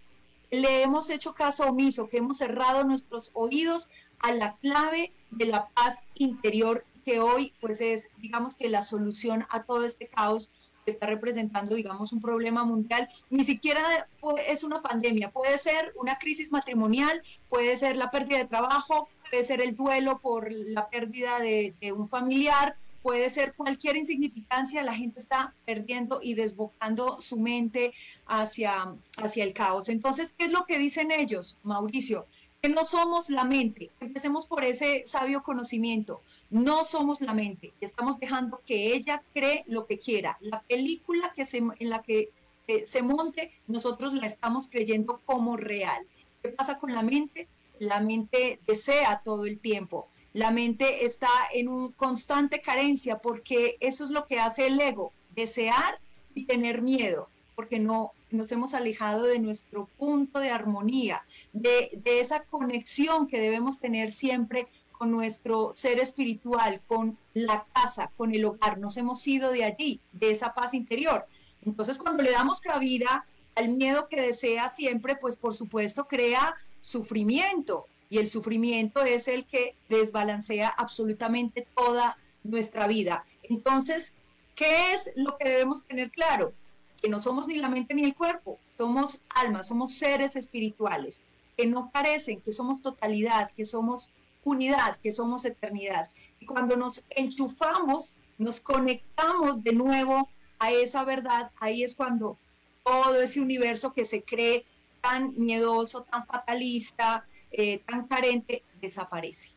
[0.50, 5.68] le hemos hecho caso omiso, que hemos cerrado nuestros oídos a la clave de la
[5.68, 10.50] paz interior que hoy pues es digamos que la solución a todo este caos
[10.86, 13.08] está representando, digamos, un problema mundial.
[13.28, 14.08] Ni siquiera
[14.48, 19.44] es una pandemia, puede ser una crisis matrimonial, puede ser la pérdida de trabajo, puede
[19.44, 25.20] ser el duelo por la pérdida de, un familiar, puede ser cualquier insignificancia, la gente
[25.20, 27.94] está perdiendo y desbocando su mente
[28.26, 29.88] hacia, hacia el caos.
[29.88, 32.26] Entonces, ¿qué es lo que dicen ellos, Mauricio?
[32.60, 33.90] Que no somos la mente.
[34.00, 36.20] Empecemos por ese sabio conocimiento.
[36.50, 37.72] No somos la mente.
[37.80, 40.36] Estamos dejando que ella cree lo que quiera.
[40.40, 42.30] La película que se, en la que
[42.66, 46.06] eh, se monte, nosotros la estamos creyendo como real.
[46.42, 47.48] ¿Qué pasa con la mente?
[47.78, 50.08] La mente desea todo el tiempo.
[50.32, 55.12] La mente está en un constante carencia porque eso es lo que hace el ego,
[55.34, 55.98] desear
[56.34, 62.44] y tener miedo, porque no nos hemos alejado de nuestro punto de armonía, de, esa
[62.44, 68.78] conexión que debemos tener siempre con nuestro ser espiritual, con la casa, con el hogar.
[68.78, 71.26] Nos hemos ido de allí, de esa paz interior.
[71.64, 77.86] Entonces, cuando le damos cabida al miedo que desea siempre, pues por supuesto crea sufrimiento.
[78.10, 83.24] Y el sufrimiento es el que desbalancea absolutamente toda nuestra vida.
[83.44, 84.14] Entonces,
[84.54, 86.52] ¿qué es lo que debemos tener claro?
[87.00, 91.22] Que no somos ni la mente ni el cuerpo, somos almas, somos seres espirituales,
[91.56, 94.10] que no carecen, que somos totalidad, que somos
[94.44, 96.08] unidad, que somos eternidad.
[96.40, 102.36] Y cuando nos enchufamos, nos conectamos de nuevo a esa verdad, ahí es cuando
[102.84, 104.64] todo ese universo que se cree
[105.00, 109.50] tan miedoso, tan fatalista, eh, tan carente, desaparece.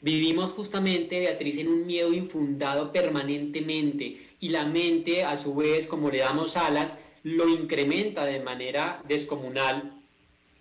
[0.00, 6.10] Vivimos justamente, Beatriz, en un miedo infundado permanentemente y la mente, a su vez, como
[6.10, 9.92] le damos alas, lo incrementa de manera descomunal.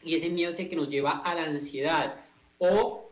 [0.03, 2.15] Y ese miedo es el que nos lleva a la ansiedad
[2.57, 3.09] o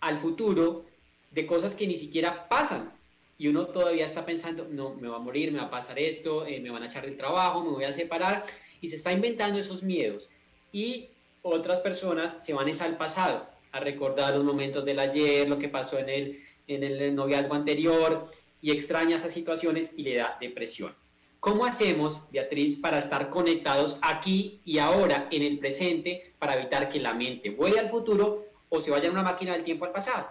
[0.00, 0.84] al futuro
[1.30, 2.92] de cosas que ni siquiera pasan.
[3.38, 6.46] Y uno todavía está pensando, no, me va a morir, me va a pasar esto,
[6.46, 8.44] eh, me van a echar del trabajo, me voy a separar
[8.80, 10.28] y se está inventando esos miedos.
[10.70, 11.08] Y
[11.42, 15.98] otras personas se van al pasado a recordar los momentos del ayer, lo que pasó
[15.98, 18.30] en el, en el noviazgo anterior
[18.62, 20.94] y extraña esas situaciones y le da depresión.
[21.40, 27.00] ¿Cómo hacemos, Beatriz, para estar conectados aquí y ahora, en el presente, para evitar que
[27.00, 30.30] la mente vuele al futuro o se vaya en una máquina del tiempo al pasado?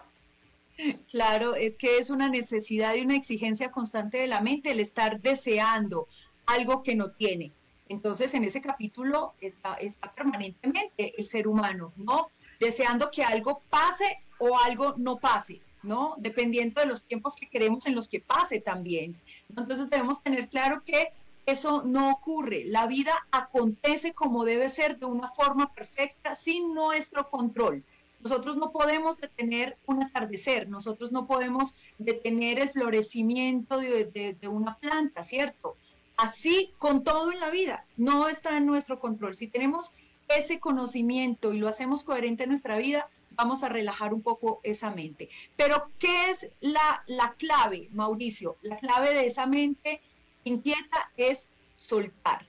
[1.09, 5.21] Claro, es que es una necesidad y una exigencia constante de la mente el estar
[5.21, 6.07] deseando
[6.45, 7.51] algo que no tiene.
[7.89, 12.29] Entonces, en ese capítulo está, está permanentemente el ser humano, ¿no?
[12.57, 15.61] Deseando que algo pase o algo no pase.
[15.83, 16.15] ¿No?
[16.17, 19.19] Dependiendo de los tiempos que queremos en los que pase también.
[19.49, 21.11] Entonces debemos tener claro que
[21.45, 22.65] eso no ocurre.
[22.65, 27.83] La vida acontece como debe ser de una forma perfecta sin nuestro control.
[28.21, 34.77] Nosotros no podemos detener un atardecer, nosotros no podemos detener el florecimiento de, de, una
[34.77, 35.75] planta, ¿cierto?
[36.17, 39.35] Así con todo en la vida, no está en nuestro control.
[39.35, 39.93] Si tenemos
[40.27, 44.91] ese conocimiento y lo hacemos coherente en nuestra vida, vamos a relajar un poco esa
[44.91, 45.29] mente.
[45.55, 48.57] Pero, ¿qué es la, la clave, Mauricio?
[48.61, 50.01] La clave de esa mente
[50.43, 52.47] inquieta es soltar.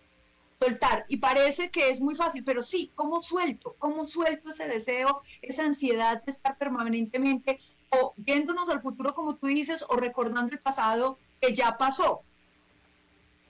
[0.58, 1.06] Soltar.
[1.08, 3.74] Y parece que es muy fácil, pero sí, ¿cómo suelto?
[3.78, 7.58] ¿Cómo suelto ese deseo, esa ansiedad de estar permanentemente
[7.90, 12.22] o viéndonos al futuro, como tú dices, o recordando el pasado que ya pasó?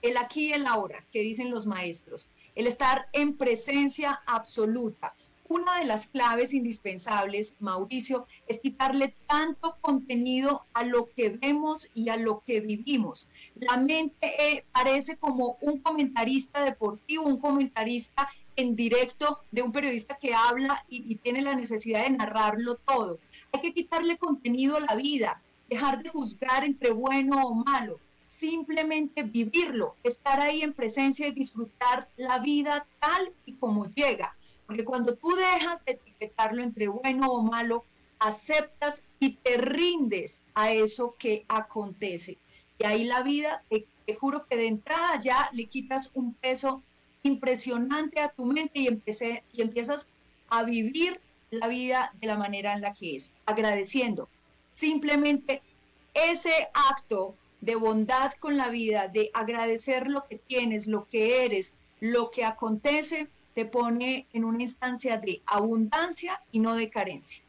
[0.01, 2.27] El aquí y el ahora, que dicen los maestros.
[2.55, 5.13] El estar en presencia absoluta
[5.53, 12.09] una de las claves indispensables, Mauricio, es quitarle tanto contenido a lo que vemos y
[12.09, 13.27] a lo que vivimos.
[13.55, 20.17] La mente eh, parece como un comentarista deportivo, un comentarista en directo de un periodista
[20.17, 23.19] que habla y, y tiene la necesidad de narrarlo todo.
[23.51, 25.39] Hay que quitarle contenido a la vida,
[25.69, 32.09] dejar de juzgar entre bueno o malo simplemente vivirlo, estar ahí en presencia y disfrutar
[32.17, 34.35] la vida tal y como llega.
[34.65, 37.85] Porque cuando tú dejas de etiquetarlo entre bueno o malo,
[38.19, 42.37] aceptas y te rindes a eso que acontece.
[42.79, 43.85] Y ahí la vida, te,
[44.15, 46.81] juro que de entrada ya le quitas un peso
[47.23, 50.09] impresionante a tu mente y, empecé, y empiezas
[50.49, 51.19] a vivir
[51.51, 54.27] la vida de la manera en la que es, agradeciendo.
[54.73, 55.61] Simplemente
[56.13, 61.75] ese acto de bondad con la vida, de agradecer lo que tienes, lo que eres,
[61.99, 67.43] lo que acontece, te pone en una instancia de abundancia y no de carencia.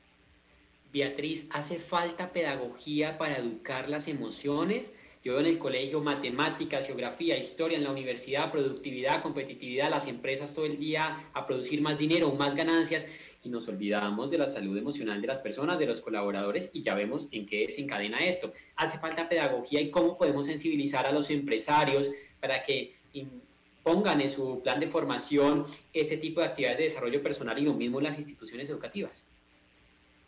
[0.93, 4.95] Beatriz, ¿hace falta pedagogía para educar las emociones?
[5.25, 10.53] Yo veo en el colegio matemáticas, geografía, historia, en la universidad, productividad, competitividad, las empresas
[10.53, 13.07] todo el día a producir más dinero, más ganancias
[13.43, 16.95] y nos olvidamos de la salud emocional de las personas, de los colaboradores y ya
[16.95, 18.53] vemos en qué se encadena esto.
[18.77, 22.95] Hace falta pedagogía y cómo podemos sensibilizar a los empresarios para que
[23.85, 27.75] pongan en su plan de formación este tipo de actividades de desarrollo personal y lo
[27.75, 29.23] mismo en las instituciones educativas.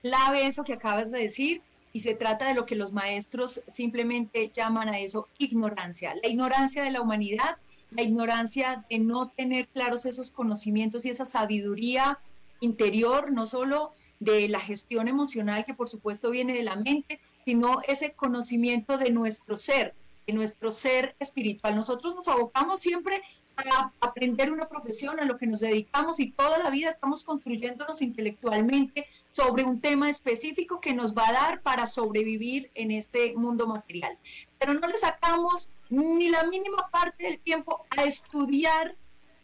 [0.03, 4.51] Clave eso que acabas de decir y se trata de lo que los maestros simplemente
[4.51, 7.57] llaman a eso ignorancia, la ignorancia de la humanidad,
[7.91, 12.19] la ignorancia de no tener claros esos conocimientos y esa sabiduría
[12.61, 17.81] interior, no solo de la gestión emocional que por supuesto viene de la mente, sino
[17.89, 19.95] ese conocimiento de nuestro ser,
[20.27, 21.75] de nuestro ser espiritual.
[21.75, 23.23] Nosotros nos abocamos siempre
[23.57, 28.03] para aprender una profesión a lo que nos dedicamos y toda la vida estamos construyéndonos
[28.03, 33.67] intelectualmente sobre un tema específico que nos va a dar para sobrevivir en este mundo
[33.67, 34.19] material.
[34.59, 38.95] Pero no le sacamos ni la mínima parte del tiempo a estudiar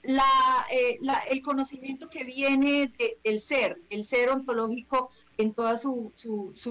[0.05, 0.99] eh,
[1.31, 2.93] el conocimiento que viene
[3.25, 6.13] del ser, el ser ontológico en toda su,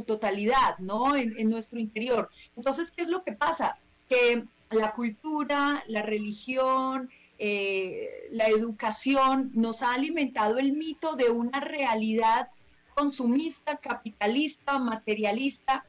[0.06, 1.16] totalidad, ¿no?
[1.16, 2.30] En, en nuestro interior.
[2.56, 3.80] Entonces, ¿qué es lo que pasa?
[4.08, 7.10] Que la cultura, la religión,
[7.44, 12.50] eh, la educación nos ha alimentado el mito de una realidad
[12.94, 15.84] consumista, capitalista, materialista,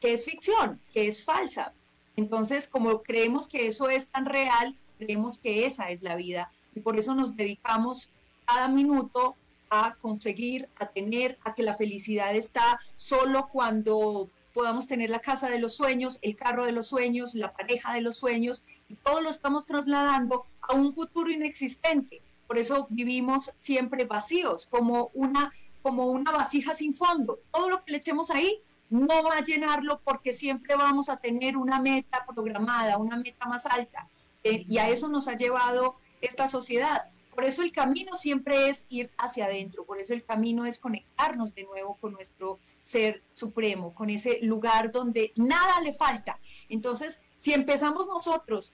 [0.00, 1.74] que es ficción, que es falsa.
[2.16, 6.50] Entonces, como creemos que eso es tan real, creemos que esa es la vida.
[6.74, 8.10] Y por eso nos dedicamos
[8.46, 9.36] cada minuto
[9.68, 15.50] a conseguir, a tener, a que la felicidad está solo cuando podamos tener la casa
[15.50, 19.20] de los sueños, el carro de los sueños, la pareja de los sueños, y todo
[19.20, 22.22] lo estamos trasladando a un futuro inexistente.
[22.46, 25.52] Por eso vivimos siempre vacíos, como una,
[25.82, 27.38] como una vasija sin fondo.
[27.52, 31.58] Todo lo que le echemos ahí no va a llenarlo porque siempre vamos a tener
[31.58, 34.08] una meta programada, una meta más alta.
[34.42, 37.10] Eh, y a eso nos ha llevado esta sociedad.
[37.36, 41.54] Por eso el camino siempre es ir hacia adentro, por eso el camino es conectarnos
[41.54, 46.40] de nuevo con nuestro ser supremo, con ese lugar donde nada le falta.
[46.70, 48.72] Entonces, si empezamos nosotros,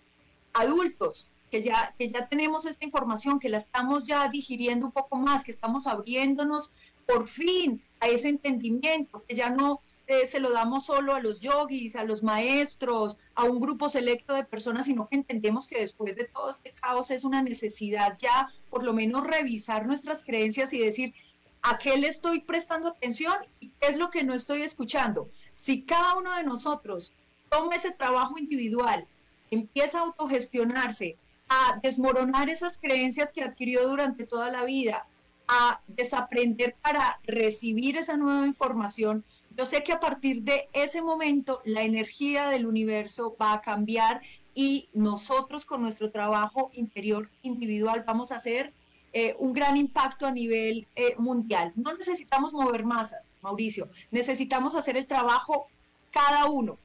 [0.52, 5.16] adultos, que ya, que ya tenemos esta información, que la estamos ya digiriendo un poco
[5.16, 6.70] más, que estamos abriéndonos
[7.04, 11.40] por fin a ese entendimiento, que ya no eh, se lo damos solo a los
[11.40, 16.16] yogis, a los maestros, a un grupo selecto de personas, sino que entendemos que después
[16.16, 20.78] de todo este caos es una necesidad ya por lo menos revisar nuestras creencias y
[20.80, 21.14] decir,
[21.62, 25.30] ¿a qué le estoy prestando atención y qué es lo que no estoy escuchando?
[25.54, 27.14] Si cada uno de nosotros
[27.48, 29.06] toma ese trabajo individual,
[29.50, 31.16] empieza a autogestionarse,
[31.48, 35.06] a desmoronar esas creencias que adquirió durante toda la vida,
[35.46, 39.24] a desaprender para recibir esa nueva información,
[39.56, 44.22] yo sé que a partir de ese momento la energía del universo va a cambiar
[44.54, 48.72] y nosotros con nuestro trabajo interior individual vamos a hacer
[49.14, 51.72] eh, un gran impacto a nivel eh, mundial.
[51.76, 55.66] No necesitamos mover masas, Mauricio, necesitamos hacer el trabajo
[56.10, 56.78] cada uno.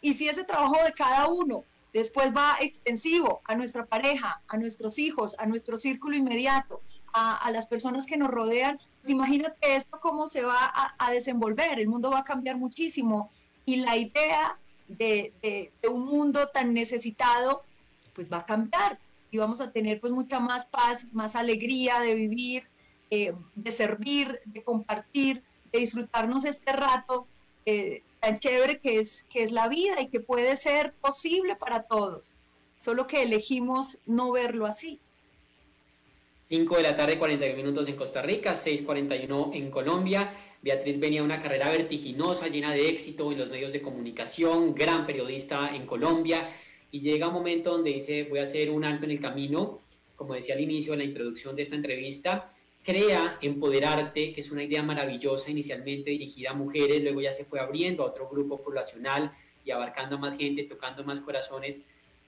[0.00, 4.98] Y si ese trabajo de cada uno después va extensivo a nuestra pareja, a nuestros
[4.98, 6.80] hijos, a nuestro círculo inmediato,
[7.12, 11.88] a, las personas que nos rodean, pues imagínate esto cómo se va a, desenvolver, el
[11.88, 13.30] mundo va a cambiar muchísimo.
[13.64, 17.62] Y la idea de, un mundo tan necesitado,
[18.12, 18.98] pues va a cambiar.
[19.30, 22.68] Y vamos a tener pues mucha más paz, más alegría de vivir,
[23.10, 27.26] eh, de servir, de compartir, de disfrutarnos este rato
[27.66, 31.82] eh, tan chévere que es, que es la vida y que puede ser posible para
[31.82, 32.34] todos,
[32.78, 35.00] solo que elegimos no verlo así.
[36.48, 40.32] 5 de la tarde, 41 minutos en Costa Rica, 6.41 en Colombia.
[40.62, 45.76] Beatriz venía una carrera vertiginosa, llena de éxito en los medios de comunicación, gran periodista
[45.76, 46.48] en Colombia,
[46.90, 49.80] y llega un momento donde dice, voy a hacer un alto en el camino,
[50.16, 52.48] como decía al inicio de la introducción de esta entrevista,
[52.82, 57.60] crea Empoderarte, que es una idea maravillosa, inicialmente dirigida a mujeres, luego ya se fue
[57.60, 59.32] abriendo a otro grupo poblacional
[59.66, 61.82] y abarcando a más gente, tocando más corazones.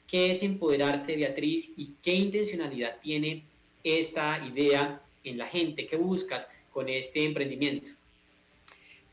[0.06, 3.48] ¿Qué es Empoderarte, Beatriz, y qué intencionalidad tiene
[3.84, 5.86] esta idea en la gente?
[5.86, 7.90] ¿Qué buscas con este emprendimiento?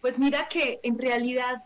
[0.01, 1.63] Pues mira que en realidad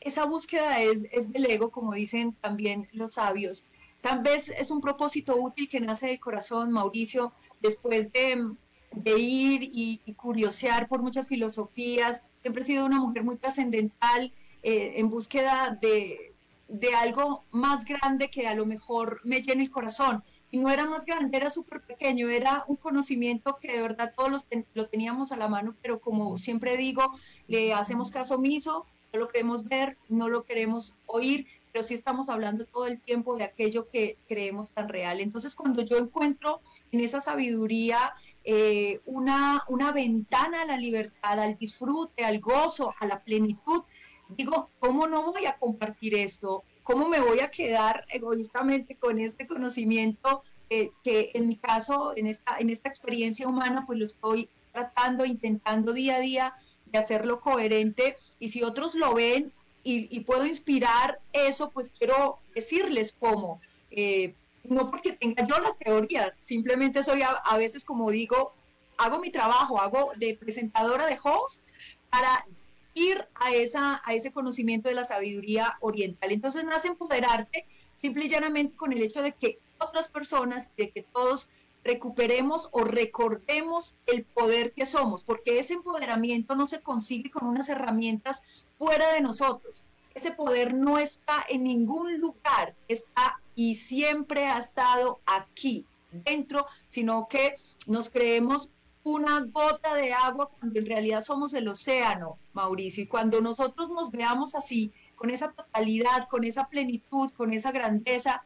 [0.00, 3.66] esa búsqueda es, es del ego, como dicen también los sabios.
[4.00, 8.52] Tal vez es un propósito útil que nace del corazón, Mauricio, después de,
[8.90, 12.24] de ir y, curiosear por muchas filosofías.
[12.34, 14.32] Siempre he sido una mujer muy trascendental
[14.64, 16.34] eh, en búsqueda de,
[16.68, 20.86] de algo más grande que a lo mejor me llene el corazón y no era
[20.86, 25.32] más grande, era súper pequeño, era un conocimiento que de verdad todos los lo teníamos
[25.32, 27.10] a la mano, pero como siempre digo,
[27.48, 28.84] le hacemos caso omiso,
[29.14, 33.34] no lo queremos ver, no lo queremos oír, pero sí estamos hablando todo el tiempo
[33.36, 35.20] de aquello que creemos tan real.
[35.20, 38.12] Entonces, cuando yo encuentro en esa sabiduría
[38.44, 43.84] eh, una, una ventana a la libertad, al disfrute, al gozo, a la plenitud,
[44.28, 46.62] digo, ¿cómo no voy a compartir esto?
[46.82, 52.56] ¿Cómo me voy a quedar egoístamente con este conocimiento que en mi caso, en esta,
[52.58, 56.54] en esta experiencia humana, pues lo estoy tratando, intentando día a día
[56.86, 59.52] de hacerlo coherente y si otros lo ven
[59.84, 63.60] y, puedo inspirar eso, pues quiero decirles cómo.
[63.90, 68.52] Eh, no porque tenga yo la teoría, simplemente soy a, veces como digo,
[68.96, 71.64] hago mi trabajo, hago de presentadora de host
[72.10, 72.46] para
[72.94, 76.32] ir a, esa, a ese conocimiento de la sabiduría oriental.
[76.32, 81.02] Entonces nace empoderarte simple y llanamente con el hecho de que otras personas, de que
[81.02, 81.50] todos
[81.84, 87.68] recuperemos o recordemos el poder que somos, porque ese empoderamiento no se consigue con unas
[87.68, 88.42] herramientas
[88.78, 89.84] fuera de nosotros.
[90.14, 97.26] Ese poder no está en ningún lugar, está y siempre ha estado aquí, dentro, sino
[97.28, 98.70] que nos creemos
[99.04, 103.02] una gota de agua cuando en realidad somos el océano, Mauricio.
[103.02, 108.44] Y cuando nosotros nos veamos así, con esa totalidad, con esa plenitud, con esa grandeza,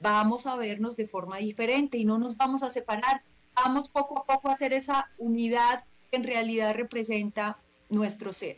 [0.00, 3.22] vamos a vernos de forma diferente y no nos vamos a separar.
[3.54, 8.56] Vamos poco a poco a hacer esa unidad que en realidad representa nuestro ser.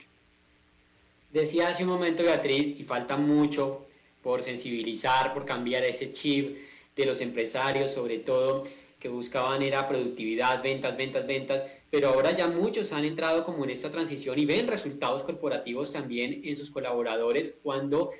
[1.32, 3.86] Decía hace un momento Beatriz, y falta mucho
[4.22, 6.58] por sensibilizar, por cambiar ese chip
[6.96, 8.64] de los empresarios, sobre todo,
[9.00, 13.70] que buscaban era productividad, ventas, ventas, ventas, pero ahora ya muchos han entrado como en
[13.70, 18.10] esta transición y ven resultados corporativos también en sus colaboradores cuando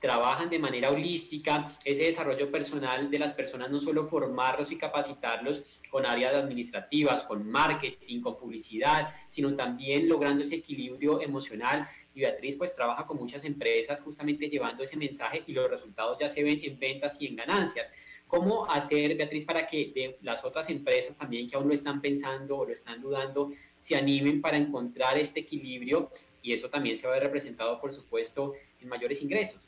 [0.00, 5.62] trabajan de manera holística ese desarrollo personal de las personas, no solo formarlos y capacitarlos
[5.90, 11.88] con áreas administrativas, con marketing, con publicidad, sino también logrando ese equilibrio emocional.
[12.14, 16.28] Y Beatriz pues trabaja con muchas empresas justamente llevando ese mensaje y los resultados ya
[16.28, 17.90] se ven en ventas y en ganancias.
[18.28, 22.58] ¿Cómo hacer, Beatriz, para que de las otras empresas también que aún lo están pensando
[22.58, 26.10] o lo están dudando, se animen para encontrar este equilibrio
[26.42, 29.60] y eso también se va a ver representado, por supuesto, en mayores ingresos?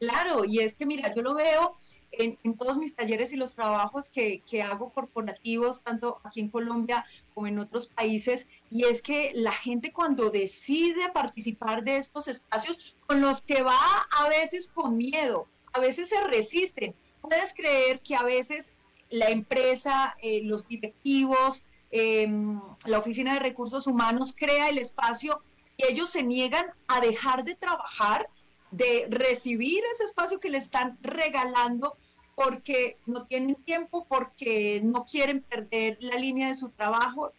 [0.00, 1.76] Claro, y es que mira, yo lo veo
[2.10, 7.04] en, todos mis talleres y los trabajos que, que, hago corporativos, tanto aquí en Colombia
[7.32, 12.96] como en otros países, y es que la gente cuando decide participar de estos espacios,
[13.06, 16.94] con los que va a veces con miedo, a veces se resisten.
[17.24, 18.74] Puedes creer que a veces
[19.08, 25.40] la empresa, eh, los directivos, em, la Oficina de Recursos Humanos crea el espacio
[25.78, 28.28] y ellos se niegan a dejar de trabajar,
[28.70, 31.96] de recibir ese espacio que le están regalando
[32.34, 37.32] porque no tienen tiempo, porque no quieren perder la línea de su trabajo.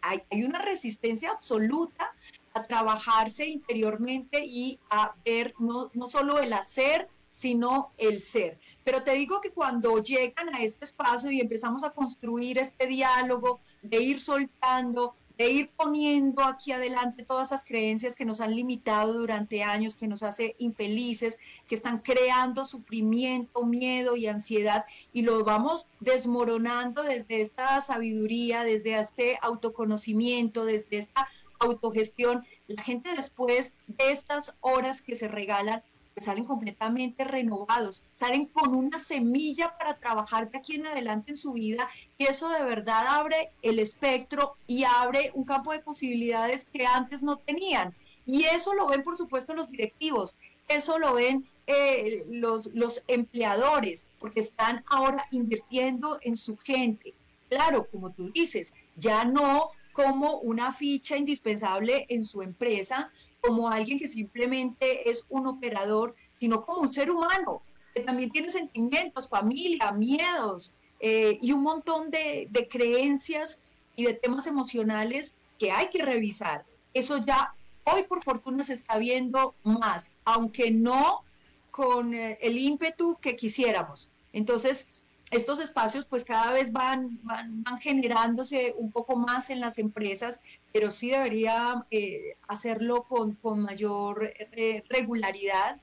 [0.00, 2.12] hay, hay, una resistencia absoluta
[2.54, 8.60] a trabajarse interiormente y a ver no, no solo el hacer, sino el ser.
[8.84, 13.58] Pero te digo que cuando llegan a este espacio y empezamos a construir este diálogo,
[13.82, 19.14] de ir soltando, de ir poniendo aquí adelante todas esas creencias que nos han limitado
[19.14, 25.42] durante años, que nos hace infelices, que están creando sufrimiento, miedo y ansiedad, y lo
[25.42, 31.28] vamos desmoronando desde esta sabiduría, desde este autoconocimiento, desde esta
[31.58, 32.44] autogestión.
[32.66, 35.82] La gente después de estas horas que se regalan
[36.16, 41.52] salen completamente renovados, salen con una semilla para trabajar de aquí en adelante en su
[41.52, 41.88] vida
[42.18, 47.22] y eso de verdad abre el espectro y abre un campo de posibilidades que antes
[47.22, 47.94] no tenían.
[48.24, 50.36] Y eso lo ven, por supuesto, los directivos,
[50.68, 57.14] eso lo ven eh, los, los empleadores, porque están ahora invirtiendo en su gente.
[57.48, 63.12] Claro, como tú dices, ya no como una ficha indispensable en su empresa,
[63.42, 67.62] como alguien que simplemente es un operador, sino como un ser humano,
[67.92, 73.60] que también tiene sentimientos, familia, miedos eh, y un montón de, creencias
[73.96, 76.64] y de temas emocionales que hay que revisar.
[76.94, 77.52] Eso ya
[77.84, 81.24] hoy por fortuna se está viendo más, aunque no
[81.72, 84.12] con eh, el ímpetu que quisiéramos.
[84.32, 84.86] Entonces,
[85.32, 90.90] estos espacios pues cada vez van, van, generándose un poco más en las empresas, pero
[90.90, 95.80] sí debería eh, hacerlo con, con mayor eh, regularidad.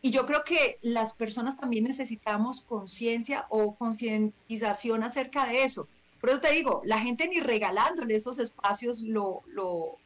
[0.00, 5.86] Y yo creo que las personas también necesitamos conciencia o concientización acerca de eso.
[6.18, 9.98] Por eso te digo, la gente ni regalándole esos espacios lo, lo,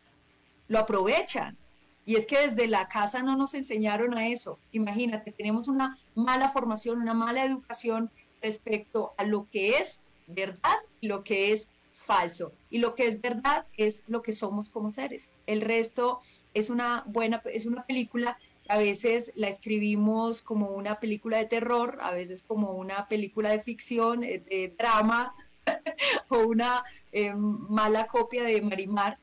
[0.66, 1.56] lo aprovechan.
[2.04, 4.58] Y es que desde la casa no nos enseñaron a eso.
[4.72, 8.10] Imagínate, tenemos una mala formación, una mala educación
[8.46, 12.52] respecto a lo que es verdad y lo que es falso.
[12.70, 15.32] Y lo que es verdad es lo que somos como seres.
[15.46, 16.20] El resto
[16.54, 18.38] es una buena, es una película
[18.68, 23.60] a veces la escribimos como una película de terror, a veces como una película de
[23.60, 25.34] ficción, eh, de drama,
[26.28, 29.18] o una eh, mala copia de Marimar,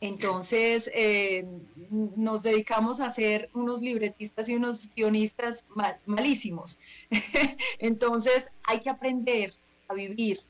[0.00, 1.46] entonces, eh,
[1.90, 5.66] nos dedicamos a ser unos libretistas y unos guionistas
[6.06, 6.78] malísimos.
[7.78, 9.52] Entonces, hay que aprender
[9.88, 10.40] a vivir.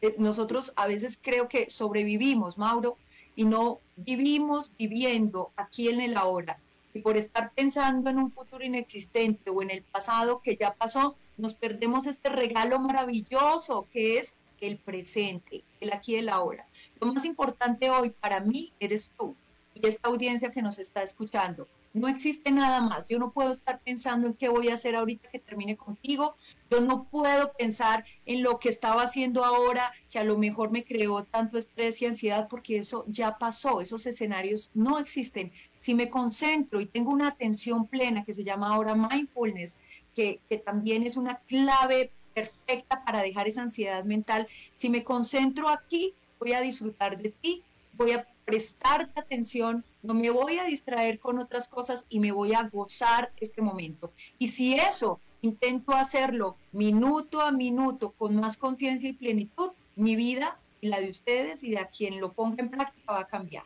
[0.00, 2.96] Eh, nosotros a veces creo que sobrevivimos, Mauro,
[3.36, 6.58] y no vivimos viviendo aquí en el ahora.
[6.94, 11.14] Y por estar pensando en un futuro inexistente o en el pasado que ya pasó,
[11.36, 16.66] nos perdemos este regalo maravilloso que es el presente, el aquí y el ahora.
[17.00, 19.36] Lo más importante hoy para mí eres tú
[19.74, 21.68] y esta audiencia que nos está escuchando.
[21.94, 23.08] No existe nada más.
[23.08, 26.34] Yo no puedo estar pensando en qué voy a hacer ahorita que termine contigo.
[26.70, 30.84] Yo no puedo pensar en lo que estaba haciendo ahora, que a lo mejor me
[30.84, 33.80] creó tanto estrés y ansiedad, porque eso ya pasó.
[33.80, 35.50] Esos escenarios no existen.
[35.76, 39.78] Si me concentro y tengo una atención plena que se llama ahora mindfulness,
[40.14, 44.46] que, que también es una clave perfecta para dejar esa ansiedad mental.
[44.74, 47.62] Si me concentro aquí, voy a disfrutar de ti,
[47.94, 52.54] voy a prestarte atención, no me voy a distraer con otras cosas y me voy
[52.54, 54.12] a gozar este momento.
[54.38, 60.58] Y si eso intento hacerlo minuto a minuto con más conciencia y plenitud, mi vida
[60.80, 63.64] y la de ustedes y de a quien lo ponga en práctica va a cambiar.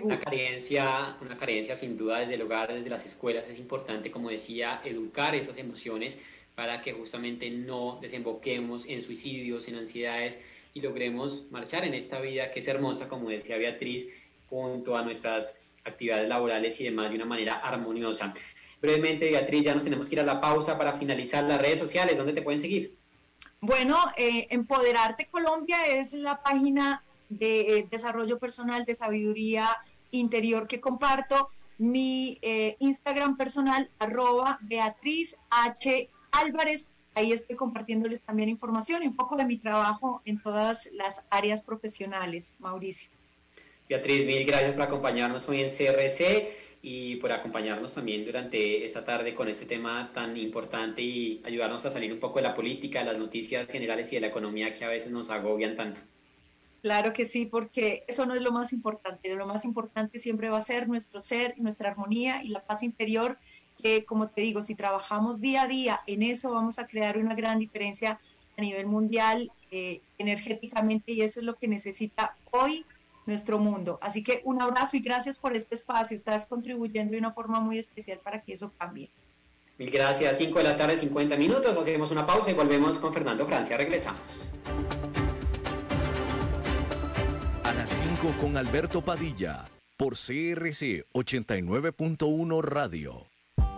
[0.00, 3.44] Una carencia, una carencia sin duda desde el hogar, desde las escuelas.
[3.48, 6.16] Es importante, como decía, educar esas emociones
[6.54, 10.38] para que justamente no desemboquemos en suicidios, en ansiedades
[10.74, 14.08] y logremos marchar en esta vida que es hermosa, como decía Beatriz,
[14.48, 18.32] junto a nuestras actividades laborales y demás de una manera armoniosa.
[18.80, 22.16] Brevemente, Beatriz, ya nos tenemos que ir a la pausa para finalizar las redes sociales.
[22.16, 22.96] ¿Dónde te pueden seguir?
[23.60, 29.76] Bueno, eh, Empoderarte Colombia es la página de eh, desarrollo personal, de sabiduría
[30.10, 31.48] interior que comparto.
[31.78, 36.08] Mi eh, Instagram personal, arroba Beatriz H.
[36.32, 36.90] Álvarez.
[37.14, 41.62] Ahí estoy compartiéndoles también información y un poco de mi trabajo en todas las áreas
[41.62, 43.10] profesionales, Mauricio.
[43.88, 49.34] Beatriz, mil gracias por acompañarnos hoy en CRC y por acompañarnos también durante esta tarde
[49.34, 53.04] con este tema tan importante y ayudarnos a salir un poco de la política, de
[53.04, 56.00] las noticias generales y de la economía que a veces nos agobian tanto.
[56.82, 59.32] Claro que sí, porque eso no es lo más importante.
[59.36, 63.38] Lo más importante siempre va a ser nuestro ser, nuestra armonía y la paz interior,
[63.82, 67.34] que como te digo, si trabajamos día a día en eso, vamos a crear una
[67.34, 68.20] gran diferencia
[68.56, 72.84] a nivel mundial eh, energéticamente y eso es lo que necesita hoy
[73.26, 73.98] nuestro mundo.
[74.02, 76.16] Así que un abrazo y gracias por este espacio.
[76.16, 79.10] Estás contribuyendo de una forma muy especial para que eso cambie.
[79.78, 80.38] Mil gracias.
[80.38, 81.76] 5 de la tarde, 50 minutos.
[81.76, 83.76] Hacemos una pausa y volvemos con Fernando Francia.
[83.76, 84.20] Regresamos.
[87.64, 89.64] A las 5 con Alberto Padilla
[89.96, 93.31] por CRC 89.1 Radio.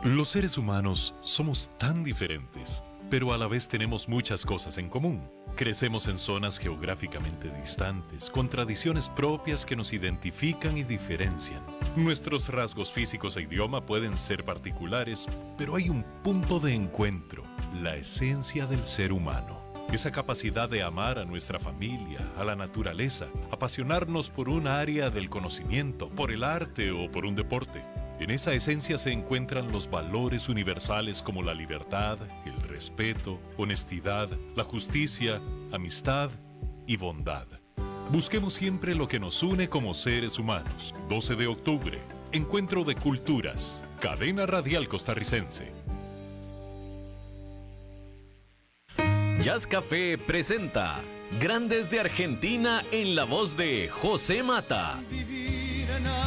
[0.05, 5.26] Los seres humanos somos tan diferentes, pero a la vez tenemos muchas cosas en común.
[5.57, 11.62] Crecemos en zonas geográficamente distantes, con tradiciones propias que nos identifican y diferencian.
[11.96, 15.26] Nuestros rasgos físicos e idioma pueden ser particulares,
[15.57, 17.42] pero hay un punto de encuentro,
[17.82, 19.59] la esencia del ser humano.
[19.90, 25.30] Esa capacidad de amar a nuestra familia, a la naturaleza, apasionarnos por un área del
[25.30, 27.82] conocimiento, por el arte o por un deporte.
[28.20, 34.62] En esa esencia se encuentran los valores universales como la libertad, el respeto, honestidad, la
[34.62, 35.40] justicia,
[35.72, 36.30] amistad
[36.86, 37.46] y bondad.
[38.10, 40.94] Busquemos siempre lo que nos une como seres humanos.
[41.08, 41.98] 12 de octubre,
[42.32, 45.72] Encuentro de Culturas, Cadena Radial Costarricense.
[49.40, 51.02] Jazz Café presenta
[51.40, 55.02] Grandes de Argentina en la voz de José Mata.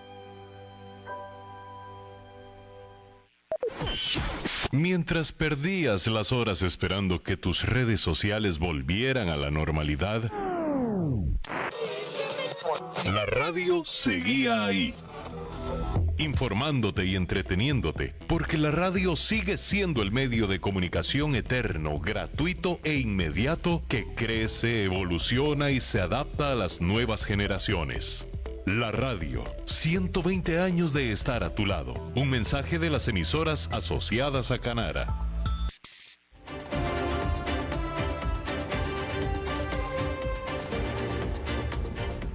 [4.72, 10.32] Mientras perdías las horas esperando que tus redes sociales volvieran a la normalidad,
[13.05, 14.93] la radio seguía ahí,
[16.18, 22.95] informándote y entreteniéndote, porque la radio sigue siendo el medio de comunicación eterno, gratuito e
[22.95, 28.30] inmediato que crece, evoluciona y se adapta a las nuevas generaciones.
[28.68, 31.95] La radio, 120 años de estar a tu lado.
[32.16, 35.18] Un mensaje de las emisoras asociadas a Canara.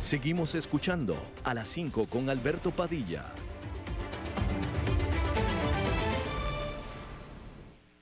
[0.01, 3.27] Seguimos escuchando a las 5 con Alberto Padilla.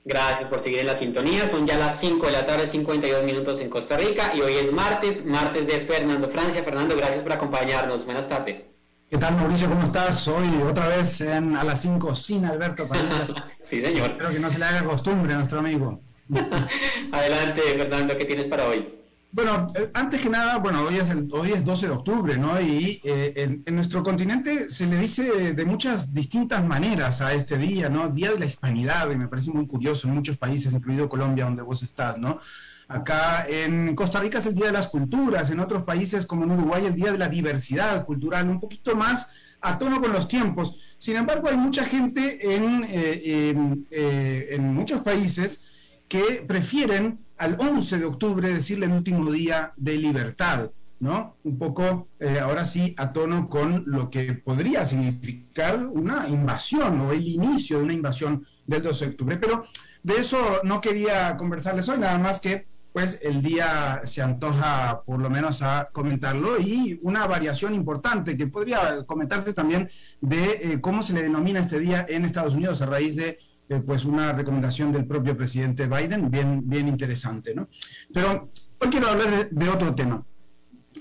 [0.07, 1.47] Gracias por seguir en la sintonía.
[1.47, 4.71] Son ya las 5 de la tarde, 52 minutos en Costa Rica y hoy es
[4.71, 6.63] martes, martes de Fernando Francia.
[6.63, 8.05] Fernando, gracias por acompañarnos.
[8.05, 8.65] Buenas tardes.
[9.09, 9.67] ¿Qué tal, Mauricio?
[9.67, 10.27] ¿Cómo estás?
[10.27, 13.47] Hoy otra vez en, a las 5 sin Alberto Padilla.
[13.63, 14.11] sí, señor.
[14.11, 15.99] Espero que no se le haga costumbre a nuestro amigo.
[17.11, 18.87] Adelante, Fernando, ¿qué tienes para hoy?
[19.35, 22.61] Bueno, eh, antes que nada, bueno, hoy es, el, hoy es 12 de octubre, ¿no?
[22.61, 27.57] Y eh, en, en, nuestro continente se le dice de muchas distintas maneras a este
[27.57, 28.07] día, ¿no?
[28.07, 31.63] Día de la Hispanidad, y me parece muy curioso en muchos países, incluido Colombia, donde
[31.63, 32.39] vos estás, ¿no?
[32.87, 36.51] Acá en Costa Rica es el Día de las Culturas, en otros países como en
[36.51, 40.77] Uruguay el Día de la Diversidad Cultural, un poquito más a tono con los tiempos.
[40.97, 43.53] Sin embargo, hay mucha gente en, eh,
[43.91, 45.74] eh, en muchos países
[46.07, 51.37] que prefieren al 11 de octubre decirle el último día de libertad, ¿no?
[51.43, 57.11] Un poco, eh, ahora sí, a tono con lo que podría significar una invasión o
[57.11, 59.37] el inicio de una invasión del 12 de octubre.
[59.37, 59.65] Pero
[60.03, 65.19] de eso no quería conversarles hoy, nada más que pues el día se antoja por
[65.19, 69.89] lo menos a comentarlo y una variación importante que podría comentarse también
[70.21, 73.37] de eh, cómo se le denomina este día en Estados Unidos a raíz de
[73.67, 77.67] eh, pues una recomendación del propio presidente Biden, bien, bien interesante, ¿no?
[78.13, 78.49] Pero
[78.79, 80.23] hoy quiero hablar de, otro tema,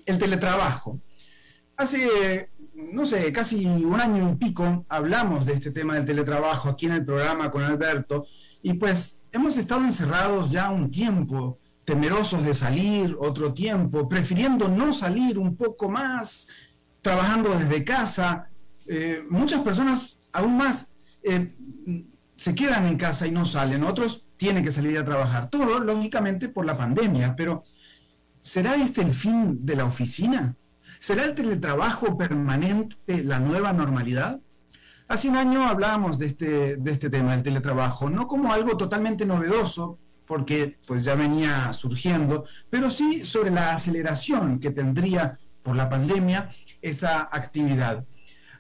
[0.07, 0.99] el teletrabajo.
[1.77, 6.87] Hace, no sé, casi un año y pico hablamos de este tema del teletrabajo aquí
[6.87, 8.27] en el programa con Alberto
[8.63, 14.95] y pues hemos estado encerrados ya un tiempo, temerosos de salir otro tiempo, prefiriendo no
[14.95, 16.49] salir un poco más,
[17.01, 18.49] trabajando desde casa.
[18.87, 21.49] Eh, muchas personas aún más eh,
[22.45, 25.49] se quedan en casa y no salen, otros tienen que salir a trabajar.
[25.49, 27.63] Todo, lógicamente, por la pandemia, pero
[28.43, 30.55] ¿será este el fin de la oficina?
[30.99, 34.41] ¿Será el teletrabajo permanente la nueva normalidad?
[35.09, 39.25] Hace un año hablábamos de este, de este tema, del teletrabajo, no como algo totalmente
[39.25, 45.89] novedoso, porque pues ya venía surgiendo, pero sí sobre la aceleración que tendría por la
[45.89, 46.51] pandemia
[46.83, 48.05] esa actividad.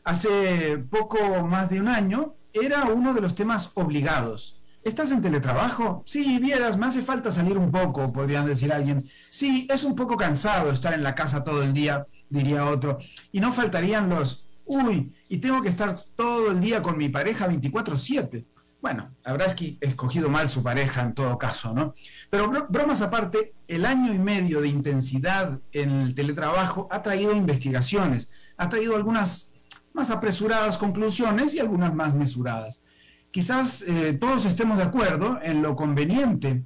[0.04, 4.60] Hace poco más de un año era uno de los temas obligados.
[4.82, 6.02] ¿Estás en teletrabajo?
[6.06, 9.08] Sí, vieras, me hace falta salir un poco, podrían decir alguien.
[9.30, 12.98] Sí, es un poco cansado estar en la casa todo el día, diría otro.
[13.32, 17.48] Y no faltarían los, uy, y tengo que estar todo el día con mi pareja
[17.48, 18.44] 24/7.
[18.82, 21.94] Bueno, habrá escogido mal su pareja en todo caso, ¿no?
[22.28, 28.28] Pero bromas aparte, el año y medio de intensidad en el teletrabajo ha traído investigaciones,
[28.58, 29.53] ha traído algunas
[29.94, 32.82] más apresuradas conclusiones y algunas más mesuradas.
[33.30, 36.64] Quizás eh, todos estemos de acuerdo en lo conveniente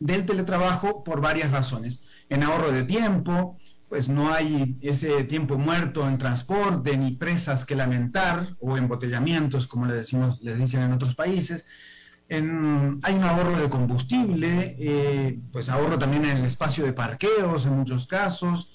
[0.00, 2.06] del teletrabajo por varias razones.
[2.28, 3.58] En ahorro de tiempo,
[3.88, 9.86] pues no hay ese tiempo muerto en transporte, ni presas que lamentar, o embotellamientos, como
[9.86, 11.66] le decimos, les dicen en otros países.
[12.28, 17.76] hay un ahorro de combustible, eh, pues ahorro también en el espacio de parqueos en
[17.76, 18.72] muchos casos.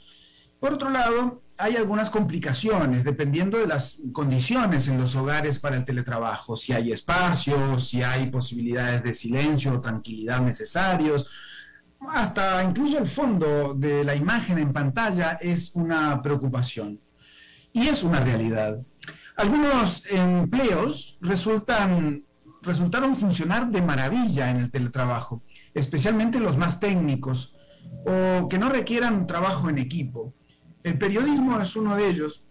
[0.59, 5.86] Por otro lado, hay algunas complicaciones dependiendo de las condiciones en los hogares para el
[5.86, 11.30] teletrabajo, si hay espacio, si hay posibilidades de silencio o tranquilidad necesarios,
[12.10, 16.99] hasta incluso el fondo de la imagen en pantalla es una preocupación.
[17.74, 18.80] Y es una realidad.
[19.36, 22.24] Algunos empleos resultan,
[22.62, 25.43] resultaron funcionar de maravilla en el teletrabajo,
[25.74, 27.55] especialmente los más técnicos
[28.05, 30.34] o que no requieran trabajo en equipo.
[30.88, 32.47] El periodismo es uno de ellos.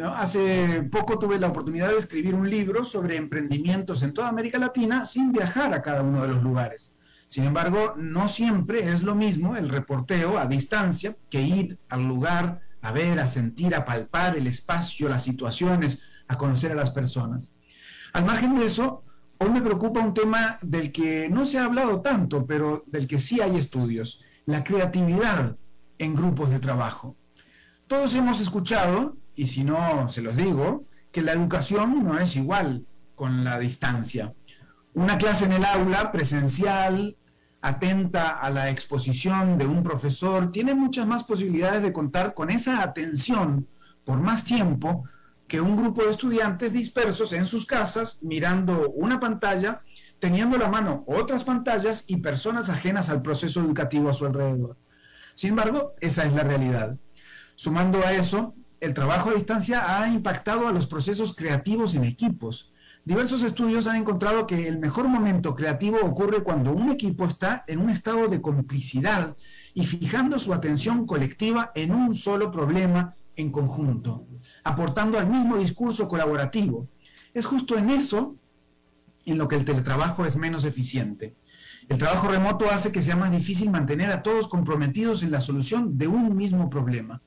[0.00, 5.04] Hace poco tuve la oportunidad de escribir un libro sobre emprendimientos en toda América Latina
[5.04, 6.92] sin viajar a cada uno de los lugares.
[7.26, 12.60] Sin embargo, no siempre es lo mismo el reporteo a distancia que ir al lugar
[12.82, 17.52] a ver, a sentir, a palpar el espacio, las situaciones, a conocer a las personas.
[18.12, 19.02] Al margen de eso,
[19.38, 23.18] hoy me preocupa un tema del que no se ha hablado tanto, pero del que
[23.18, 25.56] sí hay estudios, la creatividad
[25.98, 27.16] en grupos de trabajo.
[27.92, 32.86] Todos hemos escuchado, y si no se los digo, que la educación no es igual
[33.14, 34.32] con la distancia.
[34.94, 37.18] Una clase en el aula presencial,
[37.60, 42.82] atenta a la exposición de un profesor, tiene muchas más posibilidades de contar con esa
[42.82, 43.68] atención
[44.06, 45.04] por más tiempo
[45.46, 49.82] que un grupo de estudiantes dispersos en sus casas mirando una pantalla,
[50.18, 54.78] teniendo a la mano otras pantallas y personas ajenas al proceso educativo a su alrededor.
[55.34, 56.96] Sin embargo, esa es la realidad.
[57.62, 62.72] Sumando a eso, el trabajo a distancia ha impactado a los procesos creativos en equipos
[63.04, 67.78] Diversos estudios han encontrado que el mejor momento creativo ocurre cuando un equipo está en
[67.78, 69.36] un estado de complicidad
[69.74, 74.26] y fijando su atención colectiva en un solo problema en conjunto,
[74.64, 76.88] aportando al mismo discurso colaborativo.
[77.32, 78.36] Es justo en eso
[79.24, 81.36] en lo que el teletrabajo es menos eficiente.
[81.88, 85.96] El trabajo remoto hace que sea más difícil mantener a todos comprometidos en la solución
[85.98, 87.20] de un mismo problema.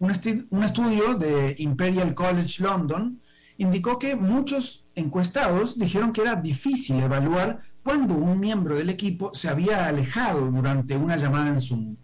[0.00, 3.20] Un, estudio de Imperial College London
[3.58, 9.50] indicó que muchos encuestados dijeron que era difícil evaluar cuándo un miembro del equipo se
[9.50, 11.96] había alejado durante una llamada en Zoom.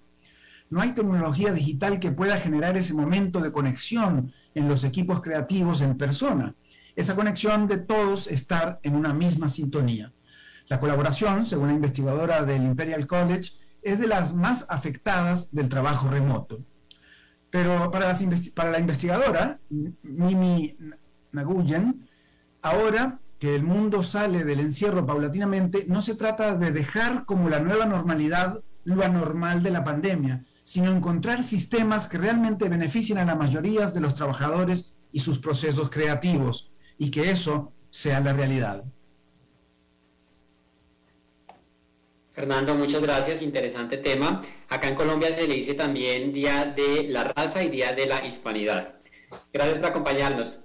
[0.68, 5.80] No hay tecnología digital que pueda generar ese momento de conexión en los equipos creativos
[5.80, 6.54] en persona.
[6.96, 10.12] Esa conexión de todos estar en una misma sintonía.
[10.68, 16.10] La colaboración, según la investigadora del Imperial College, es de las más afectadas del trabajo
[16.10, 16.60] remoto.
[17.50, 18.12] Pero para,
[18.54, 19.60] para la investigadora,
[20.02, 20.76] Mimi
[21.32, 22.06] Naguyen,
[22.62, 27.60] ahora que el mundo sale del encierro paulatinamente, no se trata de dejar como la
[27.60, 33.34] nueva normalidad lo anormal de la pandemia, sino encontrar sistemas que realmente beneficien a la
[33.34, 38.84] mayoría de los trabajadores y sus procesos creativos, y que eso sea la realidad.
[42.36, 44.42] Fernando, muchas gracias, interesante tema.
[44.68, 48.26] Acá en Colombia se le dice también Día de la Raza y Día de la
[48.26, 48.96] Hispanidad.
[49.54, 50.60] Gracias por acompañarnos.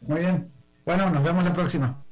[0.00, 0.50] Muy bien.
[0.86, 2.02] Bueno, nos vemos la próxima.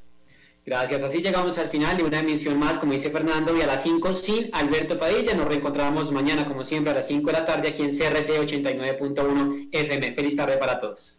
[0.67, 1.03] Gracias.
[1.03, 4.13] Así llegamos al final de una emisión más, como dice Fernando, y a las 5
[4.13, 5.35] sin Alberto Padilla.
[5.35, 9.71] Nos reencontramos mañana, como siempre, a las 5 de la tarde aquí en CRC 89.1
[9.73, 10.13] FM.
[10.13, 11.19] Feliz tarde para todos.